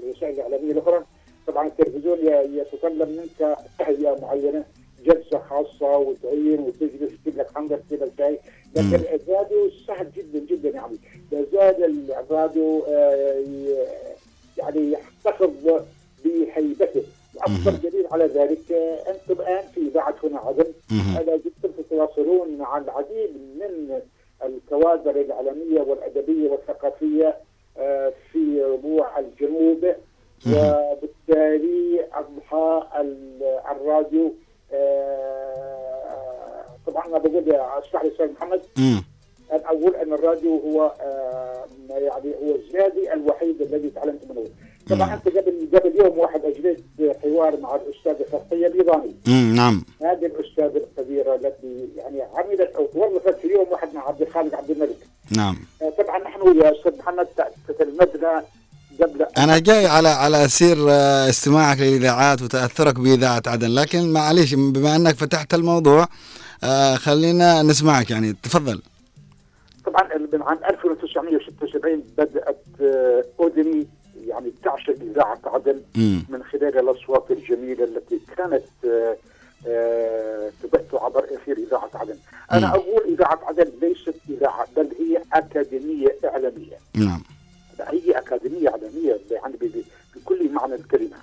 الوسائل 0.03 0.33
الإعلامية 0.33 0.71
الأخرى. 0.71 1.03
طبعا 1.47 1.67
التلفزيون 1.67 2.17
يتطلب 2.53 3.09
منك 3.09 3.57
تهيئة 3.79 4.19
معينة 4.21 4.63
جلسة 5.05 5.39
خاصة 5.49 5.97
وتعين 5.97 6.59
وتجلس 6.59 7.11
تجيب 7.25 7.37
لك 7.37 7.47
حنجر 7.55 7.77
تجيب 7.77 8.03
لك 8.03 8.11
شاي. 8.17 8.39
لكن 8.75 8.95
الراديو 8.95 9.69
سهل 9.87 10.11
جدا 10.17 10.39
جدا 10.39 10.69
يعني 10.69 10.97
لا 11.31 11.45
زال 11.51 12.11
الراديو 12.11 12.83
آه، 12.87 13.43
يعني 14.57 14.91
يحتفظ 14.91 15.51
بهيبته. 16.25 17.03
واكبر 17.35 17.71
دليل 17.89 18.07
على 18.11 18.25
ذلك 18.25 18.71
أنتم 19.07 19.41
الآن 19.41 19.63
في 19.75 19.81
إذاعة 19.81 20.15
هنا 20.23 20.39
عدن. 20.39 20.65
مهم. 20.91 21.17
أستاذ 38.25 38.37
محمد 38.37 38.61
مم. 38.77 39.03
أن 39.53 39.59
أقول 39.65 39.95
أن 39.95 40.13
الراديو 40.13 40.57
هو 40.57 40.93
آه، 41.01 41.65
يعني 41.89 42.33
هو 42.43 42.55
الزادي 42.55 43.13
الوحيد 43.13 43.61
الذي 43.61 43.89
تعلمت 43.89 44.21
منه 44.29 44.45
طبعا. 44.89 45.13
أنت 45.13 45.27
قبل 45.37 45.67
قبل 45.73 45.99
يوم 46.05 46.17
واحد 46.19 46.41
أجلست 46.45 46.83
حوار 47.23 47.59
مع 47.59 47.75
الأستاذة 47.75 48.25
فتحية 48.31 48.67
البيضاني 48.67 49.15
مم. 49.27 49.53
نعم 49.55 49.85
هذه 50.01 50.25
الأستاذة 50.25 50.81
الكبيرة 50.97 51.35
التي 51.35 51.87
يعني 51.97 52.21
عملت 52.21 52.71
أو 52.75 52.85
توظفت 52.85 53.39
في 53.39 53.47
يوم 53.47 53.65
واحد 53.71 53.93
مع 53.93 54.07
عبد 54.07 54.21
الخالق 54.21 54.55
عبد 54.55 54.69
الملك 54.71 54.97
نعم 55.37 55.57
آه، 55.81 55.89
طبعا 56.03 56.19
نحن 56.19 56.59
يا 56.61 56.71
أستاذ 56.79 56.97
محمد 56.97 57.27
تتلمذنا 57.67 58.43
قبل 59.01 59.25
أنا 59.37 59.59
جاي 59.59 59.85
على 59.85 60.07
على 60.07 60.47
سير 60.47 60.77
آه، 60.89 61.29
استماعك 61.29 61.79
للاذاعات 61.79 62.41
وتأثرك 62.41 62.99
بإذاعة 62.99 63.43
عدن 63.47 63.69
لكن 63.69 64.13
معليش 64.13 64.53
بما 64.53 64.95
أنك 64.95 65.15
فتحت 65.15 65.53
الموضوع 65.53 66.07
آه، 66.75 66.95
خلينا 66.95 67.61
نسمعك 67.63 68.11
يعني 68.11 68.33
تفضل 68.43 68.81
طبعا 69.85 70.17
من 70.33 70.41
عام 70.41 70.57
1976 70.69 72.03
بدأت 72.17 72.63
آه، 72.81 73.23
أودني 73.39 73.87
يعني 74.27 74.51
تعشق 74.63 74.95
إذاعة 75.01 75.39
عدن. 75.45 75.81
من 76.29 76.43
خلال 76.43 76.77
الأصوات 76.79 77.31
الجميلة 77.31 77.83
التي 77.83 78.19
كانت 78.37 78.63
آه، 78.85 79.15
آه، 79.67 80.51
تبث 80.63 80.93
عبر 80.93 81.23
إثير 81.35 81.57
إذاعة 81.57 81.89
عدن. 81.95 82.17
أنا. 82.51 82.67
أقول 82.69 83.03
إذاعة 83.13 83.39
عدن 83.43 83.71
ليست 83.81 84.15
إذاعة 84.29 84.67
بل 84.77 84.89
هي 84.99 85.21
أكاديمية 85.33 86.15
إعلامية. 86.25 86.77
نعم 86.95 87.23
هي 87.79 88.11
أكاديمية 88.11 88.69
إعلامية 88.69 89.17
يعني 89.31 89.55
بكل 90.15 90.51
معنى 90.51 90.75
الكلمة. 90.75 91.17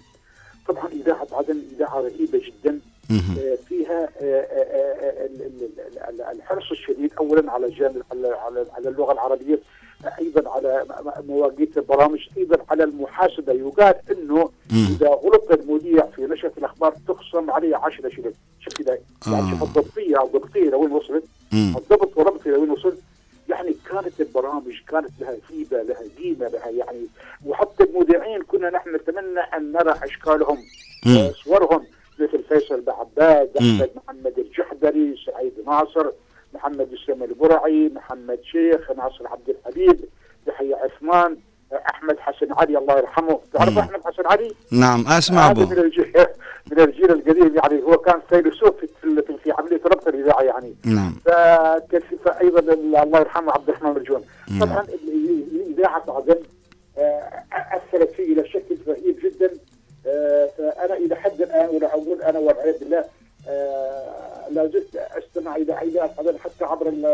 طبعا 0.68 0.88
إذاعة 0.88 1.26
عدن 1.32 1.62
إذاعة 1.76 2.00
رهيبة 2.00 2.40
جدا 2.46 2.80
المحاسبه 13.22 13.52
يقال 13.52 13.94
إنه. 14.10 14.50
إذا 14.72 15.08
غلط 15.08 15.52
المذيع 15.52 16.06
في 16.06 16.22
نشرة 16.22 16.52
الأخبار 16.58 16.94
تخصم 17.08 17.50
عليه 17.50 17.76
10 17.76 18.08
شيلين 18.08 18.32
شوف 18.60 18.74
كذا 18.74 18.98
يعني 19.26 19.46
آه. 19.46 19.50
شوف 19.50 19.62
الضبطية 19.62 20.18
أو 20.18 20.26
الضبطيه 20.26 20.70
لوين 20.70 20.92
وصلت. 20.92 21.24
الضبط 21.52 22.18
وربط 22.18 22.46
لوين 22.46 22.70
وصل 22.70 22.96
يعني 23.48 23.74
كانت 23.90 24.20
البرامج 24.20 24.80
كانت 24.88 25.10
لها 25.20 25.36
هيبة 25.50 25.82
لها 25.82 26.02
قيمة 26.18 26.48
لها 26.48 26.68
يعني 26.70 27.06
وحتى 27.46 27.84
المذيعين 27.84 28.42
كنا 28.42 28.70
نحن 28.70 28.94
نتمنى 28.94 29.40
أن 29.40 29.72
نرى 29.72 29.94
أشكالهم 30.02 30.58
صورهم 31.44 31.84
مثل 32.18 32.42
فيصل 32.48 32.80
بعباد. 32.80 33.50
أحمد 33.56 33.90
محمد 33.96 34.38
الجحدري 34.38 35.14
سعيد 35.26 35.52
ناصر 35.66 36.10
محمد 36.54 36.88
اسلام 37.02 37.22
البرعي 37.22 37.90
محمد 37.94 38.38
شيخ 38.42 38.90
ناصر 38.90 39.28
عبد 39.28 39.48
الحبيب 39.48 40.04
يحيى 40.48 40.74
عثمان 40.74 41.36
حسن 42.42 42.52
علي 42.52 42.78
الله 42.78 42.98
يرحمه. 42.98 43.40
تعرف. 43.52 43.78
أحمد 43.78 44.00
حسن 44.04 44.26
علي؟ 44.26 44.54
نعم 44.70 45.06
أسمع 45.06 45.50
أبو. 45.50 45.60
من 45.60 45.78
الجيل 45.78 46.12
من 46.72 46.80
الجيل 46.80 47.10
القديم 47.10 47.54
يعني 47.56 47.82
هو 47.82 47.96
كان 47.96 48.20
فيلسوف 48.28 48.74
في 48.80 48.88
في- 49.02 49.36
في 49.44 49.52
عمليه 49.52 49.80
ربط 49.86 50.08
الإذاعة 50.08 50.42
يعني. 50.42 50.74
نعم. 50.84 51.14
فكان 51.24 52.00
في 52.00 52.40
أيضا 52.40 52.72
الله 52.72 53.18
يرحمه 53.20 53.52
عبد 53.52 53.68
الرحمن 53.68 53.90
مرجون 53.90 54.24
نعم. 54.50 54.60
طبعا 54.68 54.86
اذاعه 55.78 56.04
عدن 56.08 56.36
آه، 56.98 57.44
أثرت 57.52 58.10
فيه 58.10 58.32
إلى 58.32 58.48
شكل 58.48 58.76
رهيب 58.88 59.18
جدا. 59.24 59.50
آه، 60.06 60.48
فأنا 60.58 60.94
إلى 60.96 61.16
حد 61.16 61.40
الآن 61.42 61.68
ولا 61.68 61.86
أقول 61.86 62.22
أنا 62.22 62.38
والعياذ 62.38 62.78
بالله 62.78 63.04
آه، 63.48 64.48
لا 64.50 64.66
زلت 64.66 64.96
أستمع 64.96 65.56
إلى 65.56 65.72
إذاعة 65.82 66.10
عدن 66.18 66.38
حتى 66.38 66.64
عبر 66.64 66.88
ال 66.88 67.06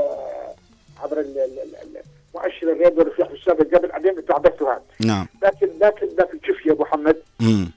عبر 1.02 1.20
ال- 1.20 2.02
مؤشر 2.34 2.72
الراديو 2.72 3.02
الرفيع 3.02 3.27
السابق 3.48 3.76
قبل 3.76 3.88
بعدين 3.88 4.26
تعبتها 4.26 4.80
نعم. 5.00 5.26
لكن 5.42 5.66
لكن 5.80 6.06
لكن 6.18 6.38
شوف 6.46 6.66
يا 6.66 6.72
أبو 6.72 6.82
محمد. 6.82 7.16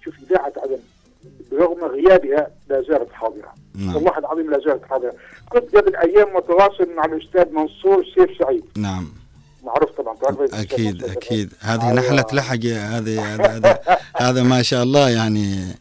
شوف 0.05 0.13
إذاعة 0.29 0.53
عدن 0.57 0.79
برغم 1.51 1.83
غيابها 1.83 2.47
لا 2.69 2.81
زالت 2.81 3.11
حاضرة. 3.11 3.53
نعم. 3.75 3.95
والله 3.95 4.17
العظيم 4.17 4.51
لا 4.51 4.59
زالت 4.59 4.85
حاضرة. 4.89 5.13
كنت 5.49 5.75
قبل 5.75 5.95
أيام 5.95 6.35
متواصل 6.35 6.89
مع 6.95 7.05
الأستاذ 7.05 7.53
منصور 7.53 8.05
سيف 8.15 8.37
سعيد. 8.39 8.63
نعم. 8.77 9.13
معروف 9.63 9.91
طبعا 9.91 10.15
أكيد 10.53 11.03
أكيد. 11.03 11.53
هذه 11.59 11.81
أيوة. 11.81 11.93
نحلة 11.93 12.25
لحقه 12.33 12.97
هذه 12.97 13.35
هذا 14.15 14.43
ما 14.43 14.61
شاء 14.61 14.83
الله 14.83 15.09
يعني 15.09 15.75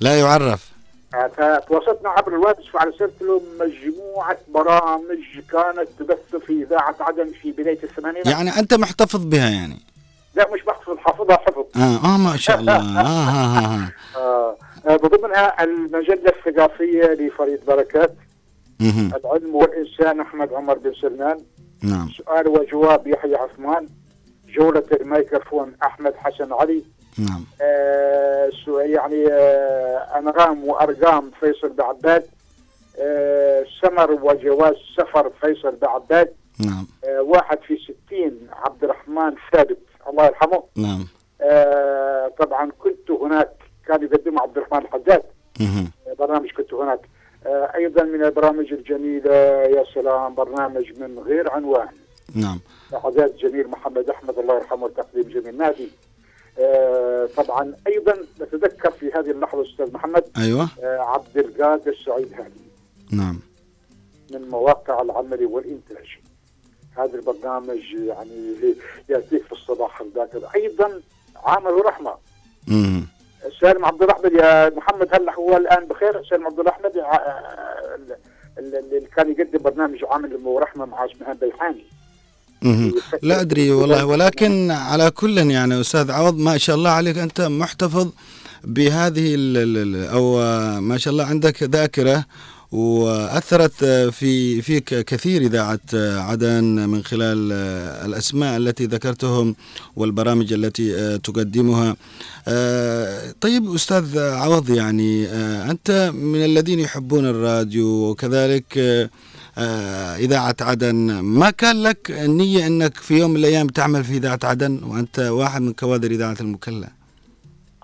لا 0.00 0.18
يعرف. 0.18 0.73
فتواصلت 1.36 2.06
عبر 2.06 2.34
الواتس 2.34 2.66
فارسلت 2.66 3.22
له 3.22 3.42
مجموعة 3.60 4.38
برامج 4.48 5.18
كانت 5.52 5.88
تبث 5.98 6.36
في 6.46 6.62
إذاعة 6.62 6.96
عدن 7.00 7.32
في 7.42 7.52
بداية 7.52 7.78
الثمانينات. 7.82 8.26
يعني 8.26 8.50
أنت 8.58 8.74
محتفظ 8.74 9.24
بها 9.24 9.50
يعني؟ 9.50 9.78
لا 10.34 10.50
مش 10.54 10.62
بحفظ 10.62 10.96
حافظها 10.98 11.36
حفظ. 11.36 11.64
آه, 11.76 12.14
آه 12.14 12.18
ما 12.18 12.36
شاء 12.36 12.60
الله. 12.60 12.76
آه, 12.76 13.00
آه, 13.00 13.58
آه, 13.58 13.90
آه. 14.16 14.16
آه 14.16 14.56
آه، 14.86 14.96
بضمنها 14.96 15.64
المجلة 15.64 16.32
الثقافية 16.36 17.04
لفريد 17.06 17.64
بركات. 17.66 18.14
العلم 18.80 19.54
والإنسان 19.54 20.20
أحمد 20.20 20.52
عمر 20.52 20.78
بن 20.78 20.94
سلمان. 20.94 21.38
نعم. 21.82 22.08
سؤال 22.08 22.48
وجواب 22.48 23.06
يحيى 23.06 23.34
عثمان. 23.34 23.88
جولة 24.48 24.84
الميكروفون 25.00 25.72
أحمد 25.82 26.14
حسن 26.16 26.52
علي. 26.52 26.82
نعم. 27.18 27.44
آه 27.60 28.50
يعني 28.68 29.26
آه 29.32 30.18
أنغام 30.18 30.64
وأرقام 30.64 31.30
فيصل 31.40 31.68
بعباد 31.68 32.26
آه 32.98 33.64
سمر 33.82 34.12
وجواز 34.12 34.74
سفر 34.96 35.30
فيصل 35.40 35.76
بعباد 35.76 36.32
نعم. 36.60 36.86
آه 37.04 37.22
واحد 37.22 37.58
في 37.58 37.76
ستين 37.76 38.48
عبد 38.52 38.84
الرحمن 38.84 39.34
ثابت 39.52 39.78
الله 40.08 40.26
يرحمه. 40.26 40.62
نعم. 40.76 41.06
آه 41.40 42.32
طبعا 42.38 42.70
كنت 42.78 43.10
هناك 43.10 43.50
كان 43.86 44.02
يقدمه 44.02 44.42
عبد 44.42 44.56
الرحمن 44.56 44.78
الحداد 44.78 45.22
مهم. 45.60 45.90
برنامج 46.18 46.50
كنت 46.50 46.74
هناك. 46.74 47.00
آه 47.46 47.72
أيضا 47.74 48.02
من 48.02 48.24
البرامج 48.24 48.72
الجميلة 48.72 49.34
يا 49.76 49.84
سلام 49.94 50.34
برنامج 50.34 51.00
من 51.00 51.18
غير 51.18 51.50
عنوان. 51.50 51.88
نعم. 52.34 52.60
اعداد 52.94 53.36
جميل 53.36 53.68
محمد 53.68 54.10
أحمد 54.10 54.38
الله 54.38 54.54
يرحمه 54.54 54.88
تقديم 54.88 55.22
جميل. 55.22 55.58
نادي. 55.58 55.84
آه 55.84 56.13
طبعا 57.36 57.74
أيضا 57.86 58.14
نتذكر 58.40 58.90
في 58.90 59.12
هذه 59.12 59.30
اللحظة 59.30 59.62
أستاذ 59.62 59.92
محمد 59.92 60.24
أيوه. 60.36 60.68
آه 60.82 60.98
عبد 60.98 61.38
القادر 61.38 61.92
السعيد 61.92 62.32
هادي 62.34 62.60
نعم. 63.12 63.40
من 64.30 64.48
مواقع 64.48 65.02
العمل 65.02 65.46
والإنتاج. 65.46 66.06
هذا 66.98 67.14
البرنامج 67.18 67.94
يعني 67.94 68.54
يأتيك 69.08 69.42
في 69.44 69.52
الصباح 69.52 70.00
الباكر 70.00 70.40
أيضا 70.54 71.00
عامل 71.36 71.70
ورحمه 71.70 72.14
مهم. 72.68 73.06
سالم 73.60 73.84
عبد 73.84 74.02
الاحمد 74.02 74.32
يا 74.32 74.68
محمد 74.70 75.08
هل 75.14 75.28
هو 75.30 75.56
الآن 75.56 75.84
بخير؟ 75.86 76.24
سالم 76.24 76.46
عبد 76.46 76.60
الاحمد 76.60 76.96
آه، 76.96 77.02
آه، 77.04 77.94
ال- 77.94 78.16
ال- 78.58 78.76
اللي 78.76 79.00
كان 79.16 79.30
يقدم 79.32 79.58
برنامج 79.62 80.04
عامل 80.04 80.46
ورحمه 80.46 80.84
مع 80.84 81.04
اسمهان 81.04 81.36
بيحاني. 81.36 81.84
لا 83.22 83.40
أدري 83.40 83.70
والله 83.70 84.04
ولكن 84.04 84.70
على 84.70 85.10
كل 85.10 85.38
يعني 85.38 85.80
أستاذ 85.80 86.10
عوض 86.10 86.38
ما 86.38 86.58
شاء 86.58 86.76
الله 86.76 86.90
عليك 86.90 87.18
أنت 87.18 87.40
محتفظ 87.40 88.08
بهذه 88.64 89.34
آه، 90.10 90.80
ما 90.80 90.98
شاء 90.98 91.12
الله 91.12 91.24
عندك 91.24 91.62
ذاكرة 91.62 92.24
وأثرت 92.72 93.84
في 94.18 94.62
فيك 94.62 94.84
كثير 95.04 95.42
إذاعة 95.42 95.80
عدن 95.94 96.64
من 96.88 97.04
خلال 97.04 97.52
الأسماء 98.06 98.56
التي 98.56 98.86
ذكرتهم 98.86 99.54
والبرامج 99.96 100.52
التي 100.52 101.18
تقدمها. 101.18 101.96
طيب 103.40 103.74
أستاذ 103.74 104.18
عوض 104.18 104.70
يعني 104.70 105.26
أنت 105.70 106.10
من 106.14 106.44
الذين 106.44 106.80
يحبون 106.80 107.26
الراديو 107.26 107.86
وكذلك 108.10 108.78
إذاعة 110.18 110.56
عدن. 110.60 111.20
ما 111.20 111.50
كان 111.50 111.82
لك 111.82 112.10
النية 112.10 112.66
أنك 112.66 112.94
في 112.96 113.14
يوم 113.18 113.30
من 113.30 113.36
الأيام 113.36 113.66
تعمل 113.66 114.04
في 114.04 114.12
إذاعة 114.16 114.38
عدن؟ 114.44 114.80
وأنت 114.84 115.18
واحد 115.18 115.62
من 115.62 115.72
كوادر 115.72 116.10
إذاعة 116.10 116.36
المكلا. 116.40 116.88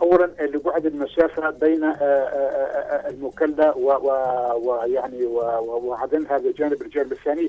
اولا 0.02 0.30
لبعد 0.40 0.86
المسافة 0.86 1.50
بين 1.50 1.84
آه، 1.84 1.88
آه، 1.88 3.06
آه، 3.06 3.10
المكلا 3.10 3.74
و- 3.76 4.68
ويعني 4.68 5.24
وعدن 5.84 6.26
هذا 6.30 6.52
جانب 6.58 6.82
الجانب 6.82 7.12
الثاني. 7.12 7.48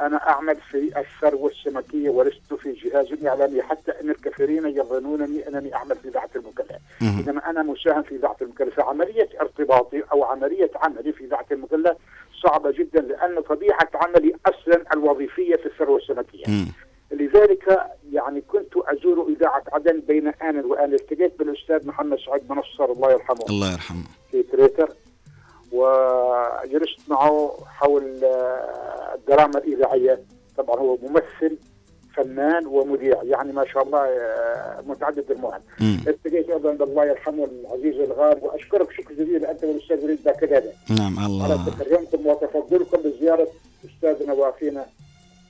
أنا 0.00 0.16
أعمل 0.28 0.56
في 0.70 0.92
الثروة 1.00 1.50
السمكية 1.50 2.10
ولست 2.10 2.54
في 2.62 2.72
جهاز 2.72 3.06
إعلامي 3.26 3.62
حتى 3.62 3.90
أن 4.00 4.10
الكثيرين 4.10 4.66
يظنونني 4.66 5.48
أنني 5.48 5.74
أعمل 5.74 5.96
في 6.02 6.08
إذاعة 6.08 6.30
المكلا. 6.36 6.78
مهم. 7.00 7.24
إنما 7.28 7.50
أنا 7.50 7.62
مساهم 7.62 8.02
في 8.02 8.16
إذاعة 8.16 8.36
المكلا. 8.42 8.70
فعملية 8.70 9.28
ارتباطي 9.40 10.02
أو 10.12 10.24
عملية 10.24 10.70
عملي 10.76 11.12
في 11.12 11.24
إذاعة 11.24 11.46
المكلا 11.52 11.96
صعبة 12.42 12.70
جدا 12.70 13.00
لأن 13.00 13.40
طبيعة 13.40 13.88
عملي 13.94 14.34
أصلا 14.46 14.84
الوظيفية 14.94 15.56
في 15.56 15.66
الثروة 15.66 15.96
السمكية. 15.96 16.44
لذلك 17.12 17.78
يعني 18.12 18.40
كنت 18.40 18.72
أزور 18.76 19.26
إذاعة 19.28 19.62
عدن 19.72 20.00
بين 20.00 20.28
آن 20.28 20.64
وآن. 20.64 20.94
التقيت 20.94 21.38
بالأستاذ 21.38 21.86
محمد 21.86 22.18
سعيد 22.18 22.42
منصر 22.52 22.84
الله 22.92 23.12
يرحمه 23.12 23.44
الله 23.50 23.72
يرحمه. 23.72 24.04
في 24.30 24.42
تويتر 24.42 24.88
وجلست 25.72 27.10
معه 27.10 27.56
حول 27.66 28.24
آه، 28.24 29.14
الدراما 29.14 29.58
الإذاعية. 29.58 30.20
طبعا 30.56 30.76
هو 30.76 30.96
ممثل 31.02 31.56
فنان 32.24 32.66
ومذيع 32.66 33.22
يعني 33.22 33.52
ما 33.52 33.64
شاء 33.66 33.82
الله 33.82 33.98
آه، 33.98 34.80
متعدد 34.86 35.24
مم. 35.80 36.00
التقيت 36.08 36.50
أيضا 36.50 36.72
بالله 36.72 37.04
يرحمه 37.04 37.44
العزيز 37.44 38.00
الغالي 38.00 38.40
وأشكرك 38.42 38.92
شكر 38.92 39.14
جزيل 39.14 39.44
أنت 39.44 39.64
والأستاذ 39.64 40.04
وليد 40.04 40.18
باكدادة 40.24 40.72
نعم 40.98 41.18
على 41.18 41.26
الله 41.26 41.66
تكرمكم 41.70 42.26
وتفضلكم 42.26 42.98
بزيارة 43.02 43.48
أستاذنا 43.84 44.32
وأخينا. 44.32 44.84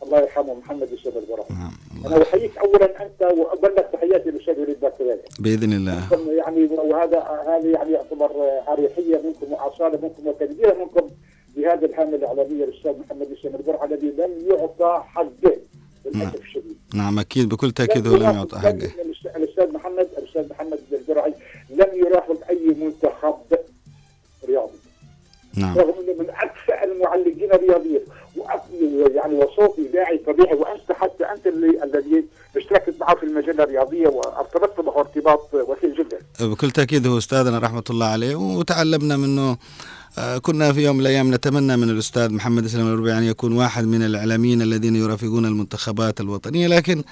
الله 0.02 0.18
يرحمه 0.20 0.54
محمد 0.54 0.90
يوسف 0.90 1.16
البراء 1.16 1.46
نعم 1.50 1.72
أنا. 2.06 2.22
أحييك 2.22 2.58
اولا 2.58 3.02
أنت 3.06 3.22
وابلغ 3.38 3.82
تحياتي 3.92 4.30
للأستاذ 4.30 4.60
وليد 4.60 4.80
باكدادة 4.80 5.22
بإذن 5.38 5.72
الله. 5.72 6.02
يعني 6.32 6.64
وهذا 6.66 7.18
هذا 7.46 7.68
يعني 7.68 7.92
يعتبر 7.92 8.30
أريحية 8.68 9.16
منكم 9.24 9.52
وأصالة 9.52 9.98
منكم 10.02 10.26
وتقدير 10.26 10.78
منكم 10.78 11.08
بهذا 11.56 11.86
الحامل 11.86 12.14
الاعلاميه 12.14 12.64
الاستاذ 12.64 12.92
محمد 12.98 13.28
حسين 13.38 13.54
البرع 13.54 13.84
الذي 13.84 14.06
لم 14.18 14.32
يعطى 14.50 15.02
حقه. 15.06 15.56
للأسف 16.06 16.40
الشديد. 16.40 16.76
نعم 16.94 17.18
أكيد 17.18 17.48
بكل 17.48 17.72
تأكيد 17.72 18.06
هو 18.06 18.16
لم 18.16 18.22
يعطى 18.22 18.58
حقه 18.58 18.90
الأستاذ 19.36 19.72
محمد 19.72 20.08
الأستاذ 20.18 20.48
محمد 20.50 20.78
البرعي 20.92 21.34
لم 21.70 21.88
يرافق 22.06 22.40
أي 22.50 22.74
منتخب 22.80 23.34
رياضي 24.48 24.78
نعم 25.56 25.78
رغم 25.78 25.94
إنه 26.00 26.18
من 26.22 26.30
اكفأ 26.30 26.84
المعلقين 26.84 27.52
الرياضيين 27.52 28.00
وأك- 28.36 29.14
يعني 29.16 29.34
وصوت 29.34 29.78
إذاعي 29.78 30.18
طبيعي 30.18 30.54
وأنت 30.54 30.92
حتى 30.92 31.24
أنت 31.24 31.46
اللي 31.46 31.84
الذي 31.84 32.24
اشتركت 32.56 32.94
معه 33.00 33.14
في 33.16 33.22
المجلة 33.22 33.64
الرياضية 33.64 34.08
وأرتبطت 34.08 34.80
معه 34.80 34.98
ارتباط 34.98 35.54
وثيق 35.54 35.94
جدا. 35.98 36.18
بكل 36.40 36.70
تأكيد 36.70 37.06
هو 37.06 37.18
أستاذنا 37.18 37.58
رحمة 37.58 37.84
الله 37.90 38.06
عليه 38.06 38.34
وتعلمنا 38.36 39.16
منه 39.16 39.56
كنا 40.42 40.72
في 40.72 40.84
يوم 40.84 40.96
من 40.96 41.00
الأيام 41.02 41.34
نتمنى 41.34 41.76
من 41.76 41.90
الأستاذ 41.90 42.32
محمد 42.32 42.64
إسلام 42.64 42.86
الربيعي 42.86 43.18
أن 43.18 43.24
يكون 43.24 43.52
واحد 43.52 43.84
من 43.84 44.02
الإعلاميين 44.02 44.62
الذين 44.62 44.96
يرافقون 44.96 45.46
المنتخبات 45.46 46.20
الوطنية 46.20 46.66
لكن 46.66 47.02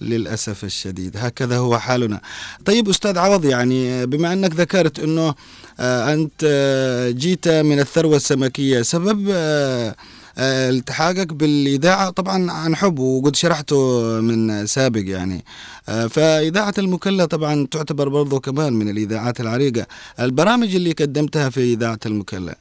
للأسف 0.00 0.64
الشديد 0.64 1.16
هكذا 1.16 1.56
هو 1.56 1.78
حالنا. 1.78 2.20
طيب 2.64 2.88
أستاذ 2.88 3.18
عوض 3.18 3.44
يعني 3.44 4.06
بما 4.06 4.32
أنك 4.32 4.54
ذكرت 4.54 4.98
أنه 4.98 5.34
آه، 5.80 6.12
أنت 6.14 6.32
آه، 6.44 7.10
جيت 7.10 7.48
من 7.48 7.80
الثروة 7.80 8.16
السمكية 8.16 8.82
سبب 8.82 9.28
آه، 9.30 9.88
آه، 9.88 9.94
التحاقك 10.38 11.32
بالإذاعة. 11.32 12.10
طبعا 12.10 12.50
عن 12.50 12.76
حب 12.76 12.98
وقد 12.98 13.36
شرحته 13.36 14.00
من 14.20 14.66
سابق 14.66 15.02
يعني. 15.04 15.44
آه، 15.88 16.06
فإذاعة 16.06 16.74
المكلا 16.78 17.24
طبعا 17.24 17.66
تعتبر 17.70 18.08
برضو 18.08 18.40
كمان 18.40 18.72
من 18.72 18.88
الإذاعات 18.88 19.40
العريقة. 19.40 19.86
البرامج 20.20 20.74
اللي 20.74 20.92
قدمتها 20.92 21.50
في 21.50 21.60
إذاعة 21.60 21.98
المكلا؟ 22.06 22.54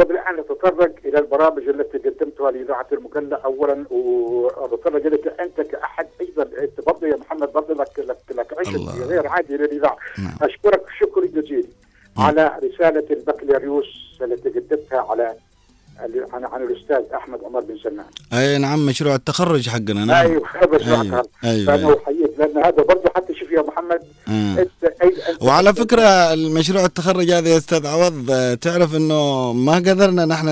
قبل 0.00 0.16
أن 0.16 0.40
نتطرق 0.40 0.94
إلى 1.04 1.18
البرامج 1.18 1.62
التي 1.68 1.98
قدمتها 1.98 2.50
لإذاعة 2.50 2.86
المكلا 2.92 3.40
اولا 3.44 3.84
وأتطرق 3.90 5.06
إليك 5.06 5.26
أنت 5.40 5.60
كأحد 5.60 6.06
أيضا. 6.20 6.42
أنت 6.42 6.86
برضه 6.86 7.06
يا 7.06 7.16
محمد 7.16 7.52
برضه 7.52 7.74
لك 7.74 7.98
لك 7.98 8.38
لك 8.38 8.58
عشق. 8.58 9.06
غير 9.06 9.26
عادي 9.28 9.56
للإذاعة. 9.56 9.96
نعم. 10.18 10.34
أشكرك 10.42 10.82
شكر 11.00 11.26
جزيل 11.26 11.66
على 12.16 12.52
رسالة 12.64 13.06
البكالوريوس 13.10 13.86
التي 14.22 14.48
قدمتها 14.48 15.00
على 15.10 15.34
عن, 16.32 16.44
عن 16.44 16.62
الأستاذ 16.62 17.02
أحمد 17.14 17.38
عمر 17.44 17.60
بن 17.60 17.78
سلمان 17.82 18.06
أي 18.32 18.58
نعم 18.58 18.86
مشروع 18.86 19.14
التخرج 19.14 19.68
حقنا 19.68 20.04
نعم 20.04 20.26
أيوه 20.26 20.42
بس 20.72 20.82
أيوة، 20.82 21.02
أيوه. 21.02 21.24
أيوة، 21.44 21.66
فانا 21.66 21.88
أيوة. 21.88 22.02
احييك 22.02 22.30
لأن 22.38 22.64
هذا 22.64 22.70
برضه 22.76 23.10
حتى 23.16 23.34
شوف 23.34 23.50
يا 23.50 23.62
محمد 23.62 24.00
آه. 24.28 24.58
انت 24.58 24.92
وعلى 25.40 25.74
فكرة 25.74 26.32
المشروع 26.32 26.84
التخرج 26.84 27.30
هذا 27.30 27.48
يا 27.48 27.56
أستاذ 27.56 27.86
عوض 27.86 28.32
تعرف 28.60 28.96
أنه 28.96 29.52
ما 29.52 29.74
قدرنا 29.74 30.24
نحن 30.24 30.48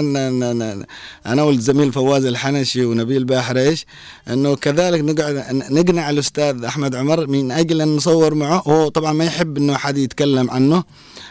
أنا 1.27 1.43
والزميل 1.43 1.93
فواز 1.93 2.25
الحنشي 2.25 2.85
ونبيل 2.85 3.25
باحريش 3.25 3.87
أنه 4.29 4.57
كذلك 4.57 5.01
نقعد 5.01 5.45
نقنع 5.71 6.11
الأستاذ 6.11 6.65
أحمد 6.65 6.95
عمر 6.95 7.27
من 7.27 7.51
أجل 7.53 7.81
أن 7.81 7.97
نصور 7.97 8.35
معه 8.35 8.63
هو 8.67 8.89
طبعا 8.89 9.13
ما 9.13 9.25
يحب 9.25 9.57
أنه 9.57 9.77
حد 9.77 9.99
يتكلم 9.99 10.51
عنه 10.51 10.85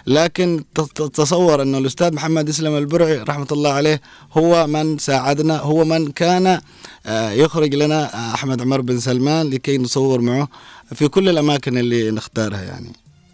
لكن 0.07 0.63
ت- 0.75 0.81
ت- 0.81 1.01
تصور 1.15 1.61
أنه 1.61 1.77
الأستاذ 1.77 2.13
محمد 2.13 2.49
إسلام 2.49 2.77
البرعي 2.77 3.17
رحمة 3.17 3.47
الله 3.51 3.71
عليه 3.73 4.01
هو 4.33 4.67
من 4.67 4.97
ساعدنا 4.97 5.57
هو 5.59 5.85
من 5.85 6.11
كان 6.11 6.61
آه، 7.05 7.31
يخرج 7.31 7.75
لنا 7.75 8.13
آه، 8.15 8.33
أحمد 8.33 8.61
عمر 8.61 8.81
بن 8.81 8.99
سلمان 8.99 9.49
لكي 9.49 9.77
نصور 9.77 10.21
معه 10.21 10.47
في 10.95 11.07
كل 11.07 11.29
الأماكن 11.29 11.77
اللي 11.77 12.11
نختارها 12.11 12.61
يعني. 12.61 12.91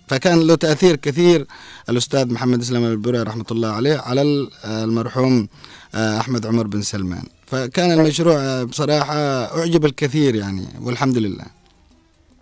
فكان 0.08 0.40
له 0.40 0.56
تأثير 0.56 0.96
كثير 0.96 1.46
الأستاذ 1.90 2.32
محمد 2.34 2.62
إسلام 2.62 2.86
البرعي 2.86 3.24
رحمة 3.24 3.46
الله 3.52 3.68
عليه 3.70 3.98
على 3.98 4.22
ال- 4.22 4.50
المرحوم 4.66 5.48
آه، 5.96 6.20
أحمد 6.20 6.46
عمر 6.46 6.68
بن 6.68 6.82
سلمان. 6.82 7.24
فكان 7.48 7.92
المشروع 8.00 8.36
آه، 8.40 8.64
بصراحة 8.64 9.16
أعجب 9.60 9.86
الكثير 9.86 10.36
يعني 10.36 10.68
والحمد 10.82 11.18
لله. 11.18 11.46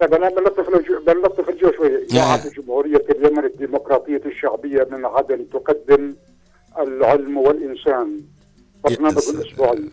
طيب 0.04 0.14
أنا 0.14 0.30
بلطف 0.30 0.70
الجو- 0.70 1.00
بلطف 1.06 1.50
الجو 1.50 1.72
شوي. 1.72 2.04
اذاعه 2.04 2.50
جمهورية 2.50 3.04
اليمن 3.10 3.46
الديمقراطية 3.46 4.22
الشعبية 4.26 4.88
من 4.92 5.06
عدن 5.06 5.50
تقدم 5.50 6.16
العلم 6.80 7.38
والإنسان. 7.38 8.22
برنامج. 8.84 9.18
اسبوعي 9.18 9.90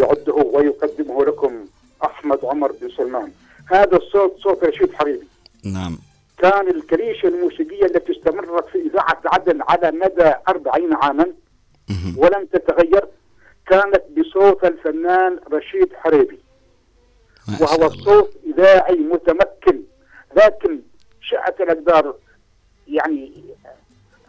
يعده 0.00 0.34
ويقدمه 0.34 1.24
لكم 1.24 1.64
أحمد 2.04 2.38
عمر 2.44 2.72
بن 2.72 2.88
سلمان. 2.96 3.30
هذا 3.66 3.96
الصوت 3.96 4.36
صوت 4.38 4.64
رشيد 4.64 4.92
حبيبي. 4.92 5.26
نعم. 5.64 5.98
كان 6.38 6.68
الكريشه 6.68 7.26
الموسيقية 7.28 7.84
التي 7.84 8.12
استمرت 8.12 8.68
في 8.68 8.78
إذاعة 8.78 9.20
عدن 9.26 9.62
على 9.68 9.90
مدى 9.90 10.32
40 10.48 10.94
عاما. 10.94 11.26
ولم 12.16 12.44
تتغير. 12.52 13.04
كانت 13.66 14.02
بصوت 14.18 14.64
الفنان 14.64 15.38
رشيد 15.52 15.88
حريبي 15.94 16.38
وهو 17.60 17.90
صوت 17.90 18.30
إذاعي 18.54 18.94
متمكن 18.96 19.80
لكن 20.36 20.80
شاءت 21.20 21.60
الأقدار 21.60 22.14
يعني 22.88 23.32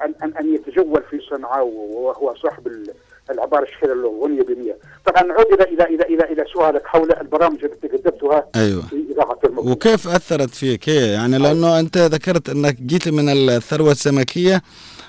أن 0.05 0.14
أن 0.24 0.38
أن 0.38 0.55
يتجول 0.55 1.03
في 1.09 1.20
صنعاء 1.30 1.66
وهو 1.68 2.36
صاحب 2.36 2.68
ال- 2.68 2.93
العبارة 3.30 3.64
الشهيرة 3.64 3.93
الأغنية 3.93 4.41
بمية. 4.41 4.78
طبعا 5.05 5.24
نعود 5.24 5.45
إلى 5.45 5.64
إلى 5.64 5.84
إلى 5.84 6.03
إلى 6.03 6.24
إلى 6.32 6.45
سؤالك 6.53 6.86
حول 6.88 7.11
البرامج 7.22 7.64
التي 7.64 7.88
قدمتها 7.88 8.45
أيوة. 8.55 8.82
في 8.82 9.05
إذاعة 9.11 9.39
المغرب 9.45 9.68
وكيف 9.70 10.07
أثرت 10.07 10.49
فيك؟ 10.49 10.89
هي 10.89 11.11
يعني 11.14 11.38
لأنه 11.38 11.80
أنت 11.80 11.97
ذكرت 11.97 12.49
أنك 12.49 12.76
جيت 12.82 13.07
من 13.09 13.30
الثروة 13.30 13.91
السمكية 13.91 14.61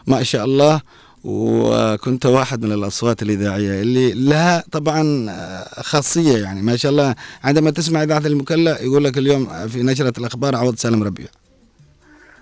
ما 0.07 0.23
شاء 0.23 0.45
الله. 0.45 0.81
وكنت 1.25 2.27
واحد 2.27 2.63
من 2.65 2.73
الأصوات 2.73 3.23
الإذاعية 3.23 3.81
اللي 3.83 4.13
لها 4.13 4.65
طبعا 4.73 5.31
آه، 5.31 5.83
خاصية 5.83 6.39
يعني. 6.43 6.63
ما 6.63 6.77
شاء 6.77 6.93
الله 6.93 7.15
عندما 7.45 7.71
تسمع 7.71 8.03
إذاعة 8.03 8.27
المكلا 8.27 8.83
يقول 8.83 9.05
لك 9.05 9.19
اليوم 9.19 9.47
في 9.69 9.83
نشرة 9.83 10.13
الأخبار 10.19 10.57
عوض 10.57 10.75
سالم 10.77 11.03
ربيع. 11.03 11.27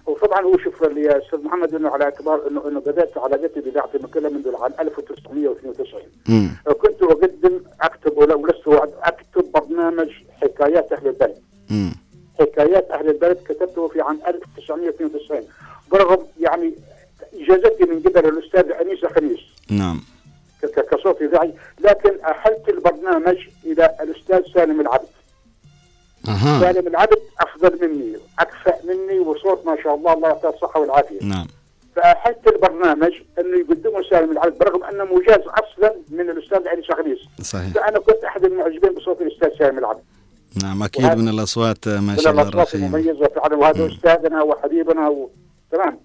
وطبعا 0.06 0.40
هو 0.42 0.58
شوف 0.58 0.80
يا 0.82 1.18
أستاذ 1.18 1.38
محمد 1.44 1.74
إنه 1.74 1.88
على 1.90 2.04
اعتبار 2.04 2.48
إنه 2.48 2.68
إنه 2.68 2.80
بدأت 2.80 3.18
علاقتي 3.18 3.60
باذاعه 3.60 3.90
المكلا 3.94 4.28
منذ 4.28 4.46
العام 4.46 4.72
1992 4.80 6.02
مم. 6.28 6.56
كنت 6.82 7.02
أقدم 7.02 7.60
أكتب 7.80 8.18
ولو 8.18 8.46
لست 8.46 8.68
أكتب 9.02 9.44
برنامج 9.54 10.08
حكايات 10.42 10.92
أهل 10.92 11.06
البلد. 11.06 11.36
مم. 11.70 11.92
حكايات 12.40 12.90
أهل 12.90 13.08
البلد 13.08 13.38
كتبته 13.48 13.88
في 13.88 14.00
عام 14.00 14.18
1992 14.28 15.40
برغم 15.92 16.18
يعني 16.40 16.72
إجازتي 17.34 17.84
من 17.84 18.00
قبل 18.02 18.28
الأستاذ 18.28 18.72
انيس 18.72 19.04
خميس 19.04 19.40
نعم. 19.70 20.00
كصوت 20.92 21.22
اذاعي 21.22 21.52
لكن 21.80 22.20
أحلت 22.20 22.68
البرنامج 22.68 23.36
إلى 23.64 23.96
الأستاذ 24.02 24.40
سالم 24.54 24.80
العبد. 24.80 25.08
أها. 26.28 26.60
سالم 26.60 26.86
العبد 26.86 27.18
أفضل 27.40 27.78
مني 27.88 28.16
اكفأ 28.38 28.74
مني 28.84 29.18
وصوت 29.18 29.66
ما 29.66 29.76
شاء 29.84 29.94
الله 29.94 30.12
الله 30.12 30.28
يعطيه 30.28 30.48
الصحة 30.48 30.80
والعافية. 30.80 31.18
نعم. 31.22 31.46
فأحلت 31.96 32.46
البرنامج 32.48 33.12
إنه 33.38 33.58
يقدمه 33.58 34.02
سالم 34.10 34.32
العبد 34.32 34.58
برغم 34.58 34.84
أنه 34.84 35.04
مجاز 35.04 35.40
أصلا 35.46 35.94
من 36.10 36.30
الأستاذ 36.30 36.66
انيس 36.66 36.84
خميس 36.92 37.18
صحيح. 37.42 37.72
فأنا 37.72 37.98
كنت 37.98 38.24
أحد 38.24 38.44
المعجبين 38.44 38.92
بصوت 38.94 39.20
الأستاذ 39.20 39.58
سالم 39.58 39.78
العبد. 39.78 40.02
نعم 40.62 40.80
وهذا- 40.80 41.14
من 41.14 41.28
الأصوات 41.28 41.86
آه، 41.88 42.00
ما 42.00 42.12
من 42.12 42.18
شاء 42.18 42.32
الله 42.32 42.42
الأصوات 42.42 42.54
الرخيمة 42.74 42.86
المميزة 42.98 43.28
فعلا 43.28 43.56
وهذا 43.56 43.86
أستاذنا 43.86 44.42
وحبيبنا 44.42 45.08
و... 45.08 45.30
تمام. 45.72 45.98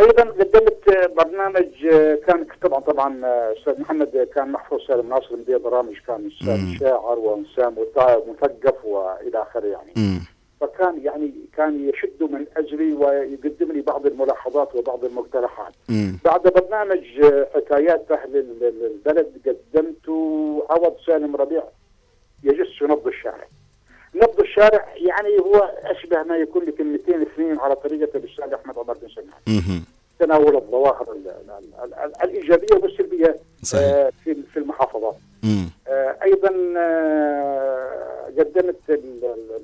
أيضا 0.00 0.22
قدمت 0.24 1.10
برنامج 1.16 1.86
آه، 1.92 2.14
كان 2.14 2.46
طبعا 2.62 2.80
طبعا 2.80 3.24
آه، 3.26 3.52
أستاذ 3.58 3.80
محمد 3.80 4.28
كان 4.34 4.52
محفوظ 4.52 4.80
سالم 4.88 5.08
ناصر 5.08 5.36
مدير 5.36 5.58
برامج 5.58 5.94
كان. 6.06 6.26
أستاذ 6.40 6.78
شاعر 6.80 7.18
وإنسان 7.18 7.74
مثقف 8.28 8.84
وإلى 8.84 9.42
آخره 9.42 9.66
يعني 9.66 9.92
مم. 9.96 10.20
فكان 10.60 11.00
يعني 11.04 11.32
كان 11.56 11.88
يشد 11.88 12.22
من 12.22 12.46
أجلي 12.56 12.92
ويقدم 12.92 13.72
لي 13.72 13.80
بعض 13.80 14.06
الملاحظات 14.06 14.74
وبعض 14.74 15.04
المقترحات 15.04 15.72
مم. 15.88 16.18
بعد 16.24 16.42
برنامج 16.42 17.20
آه، 17.24 17.46
حكايات 17.54 18.10
أهل 18.10 18.36
ال- 18.36 18.64
ال- 18.64 18.84
البلد 18.86 19.32
قدمت 19.46 20.08
عوض 20.70 20.96
سالم 21.06 21.36
ربيع 21.36 21.62
يجس 22.44 22.82
نبض 22.82 23.06
الشارع 23.06 23.46
نبض 24.14 24.40
الشارع 24.40 24.88
يعني 24.96 25.38
هو 25.38 25.54
أشبه 25.82 26.22
ما 26.22 26.36
يكون 26.36 26.64
لكلمتين 26.64 27.22
اثنين 27.22 27.58
على 27.58 27.76
طريقة 27.76 28.18
الأستاذ 28.18 28.52
أحمد 28.52 28.78
عمر 28.78 28.92
بن 28.92 29.08
سلمان. 29.08 29.82
تناول 30.18 30.56
الظواهر 30.56 31.12
ال- 31.12 31.28
ال- 31.28 31.74
ال- 31.84 31.94
ال- 31.94 32.22
الإيجابية 32.22 32.76
والسلبيه. 32.82 33.36
آه، 33.84 34.12
في 34.24 34.34
في 34.52 34.58
المحافظات. 34.58 35.16
آه، 35.88 36.16
أيضا 36.22 36.50
آه، 36.76 38.24
قدمت 38.38 38.76
ال- 38.90 39.24
ال- 39.24 39.60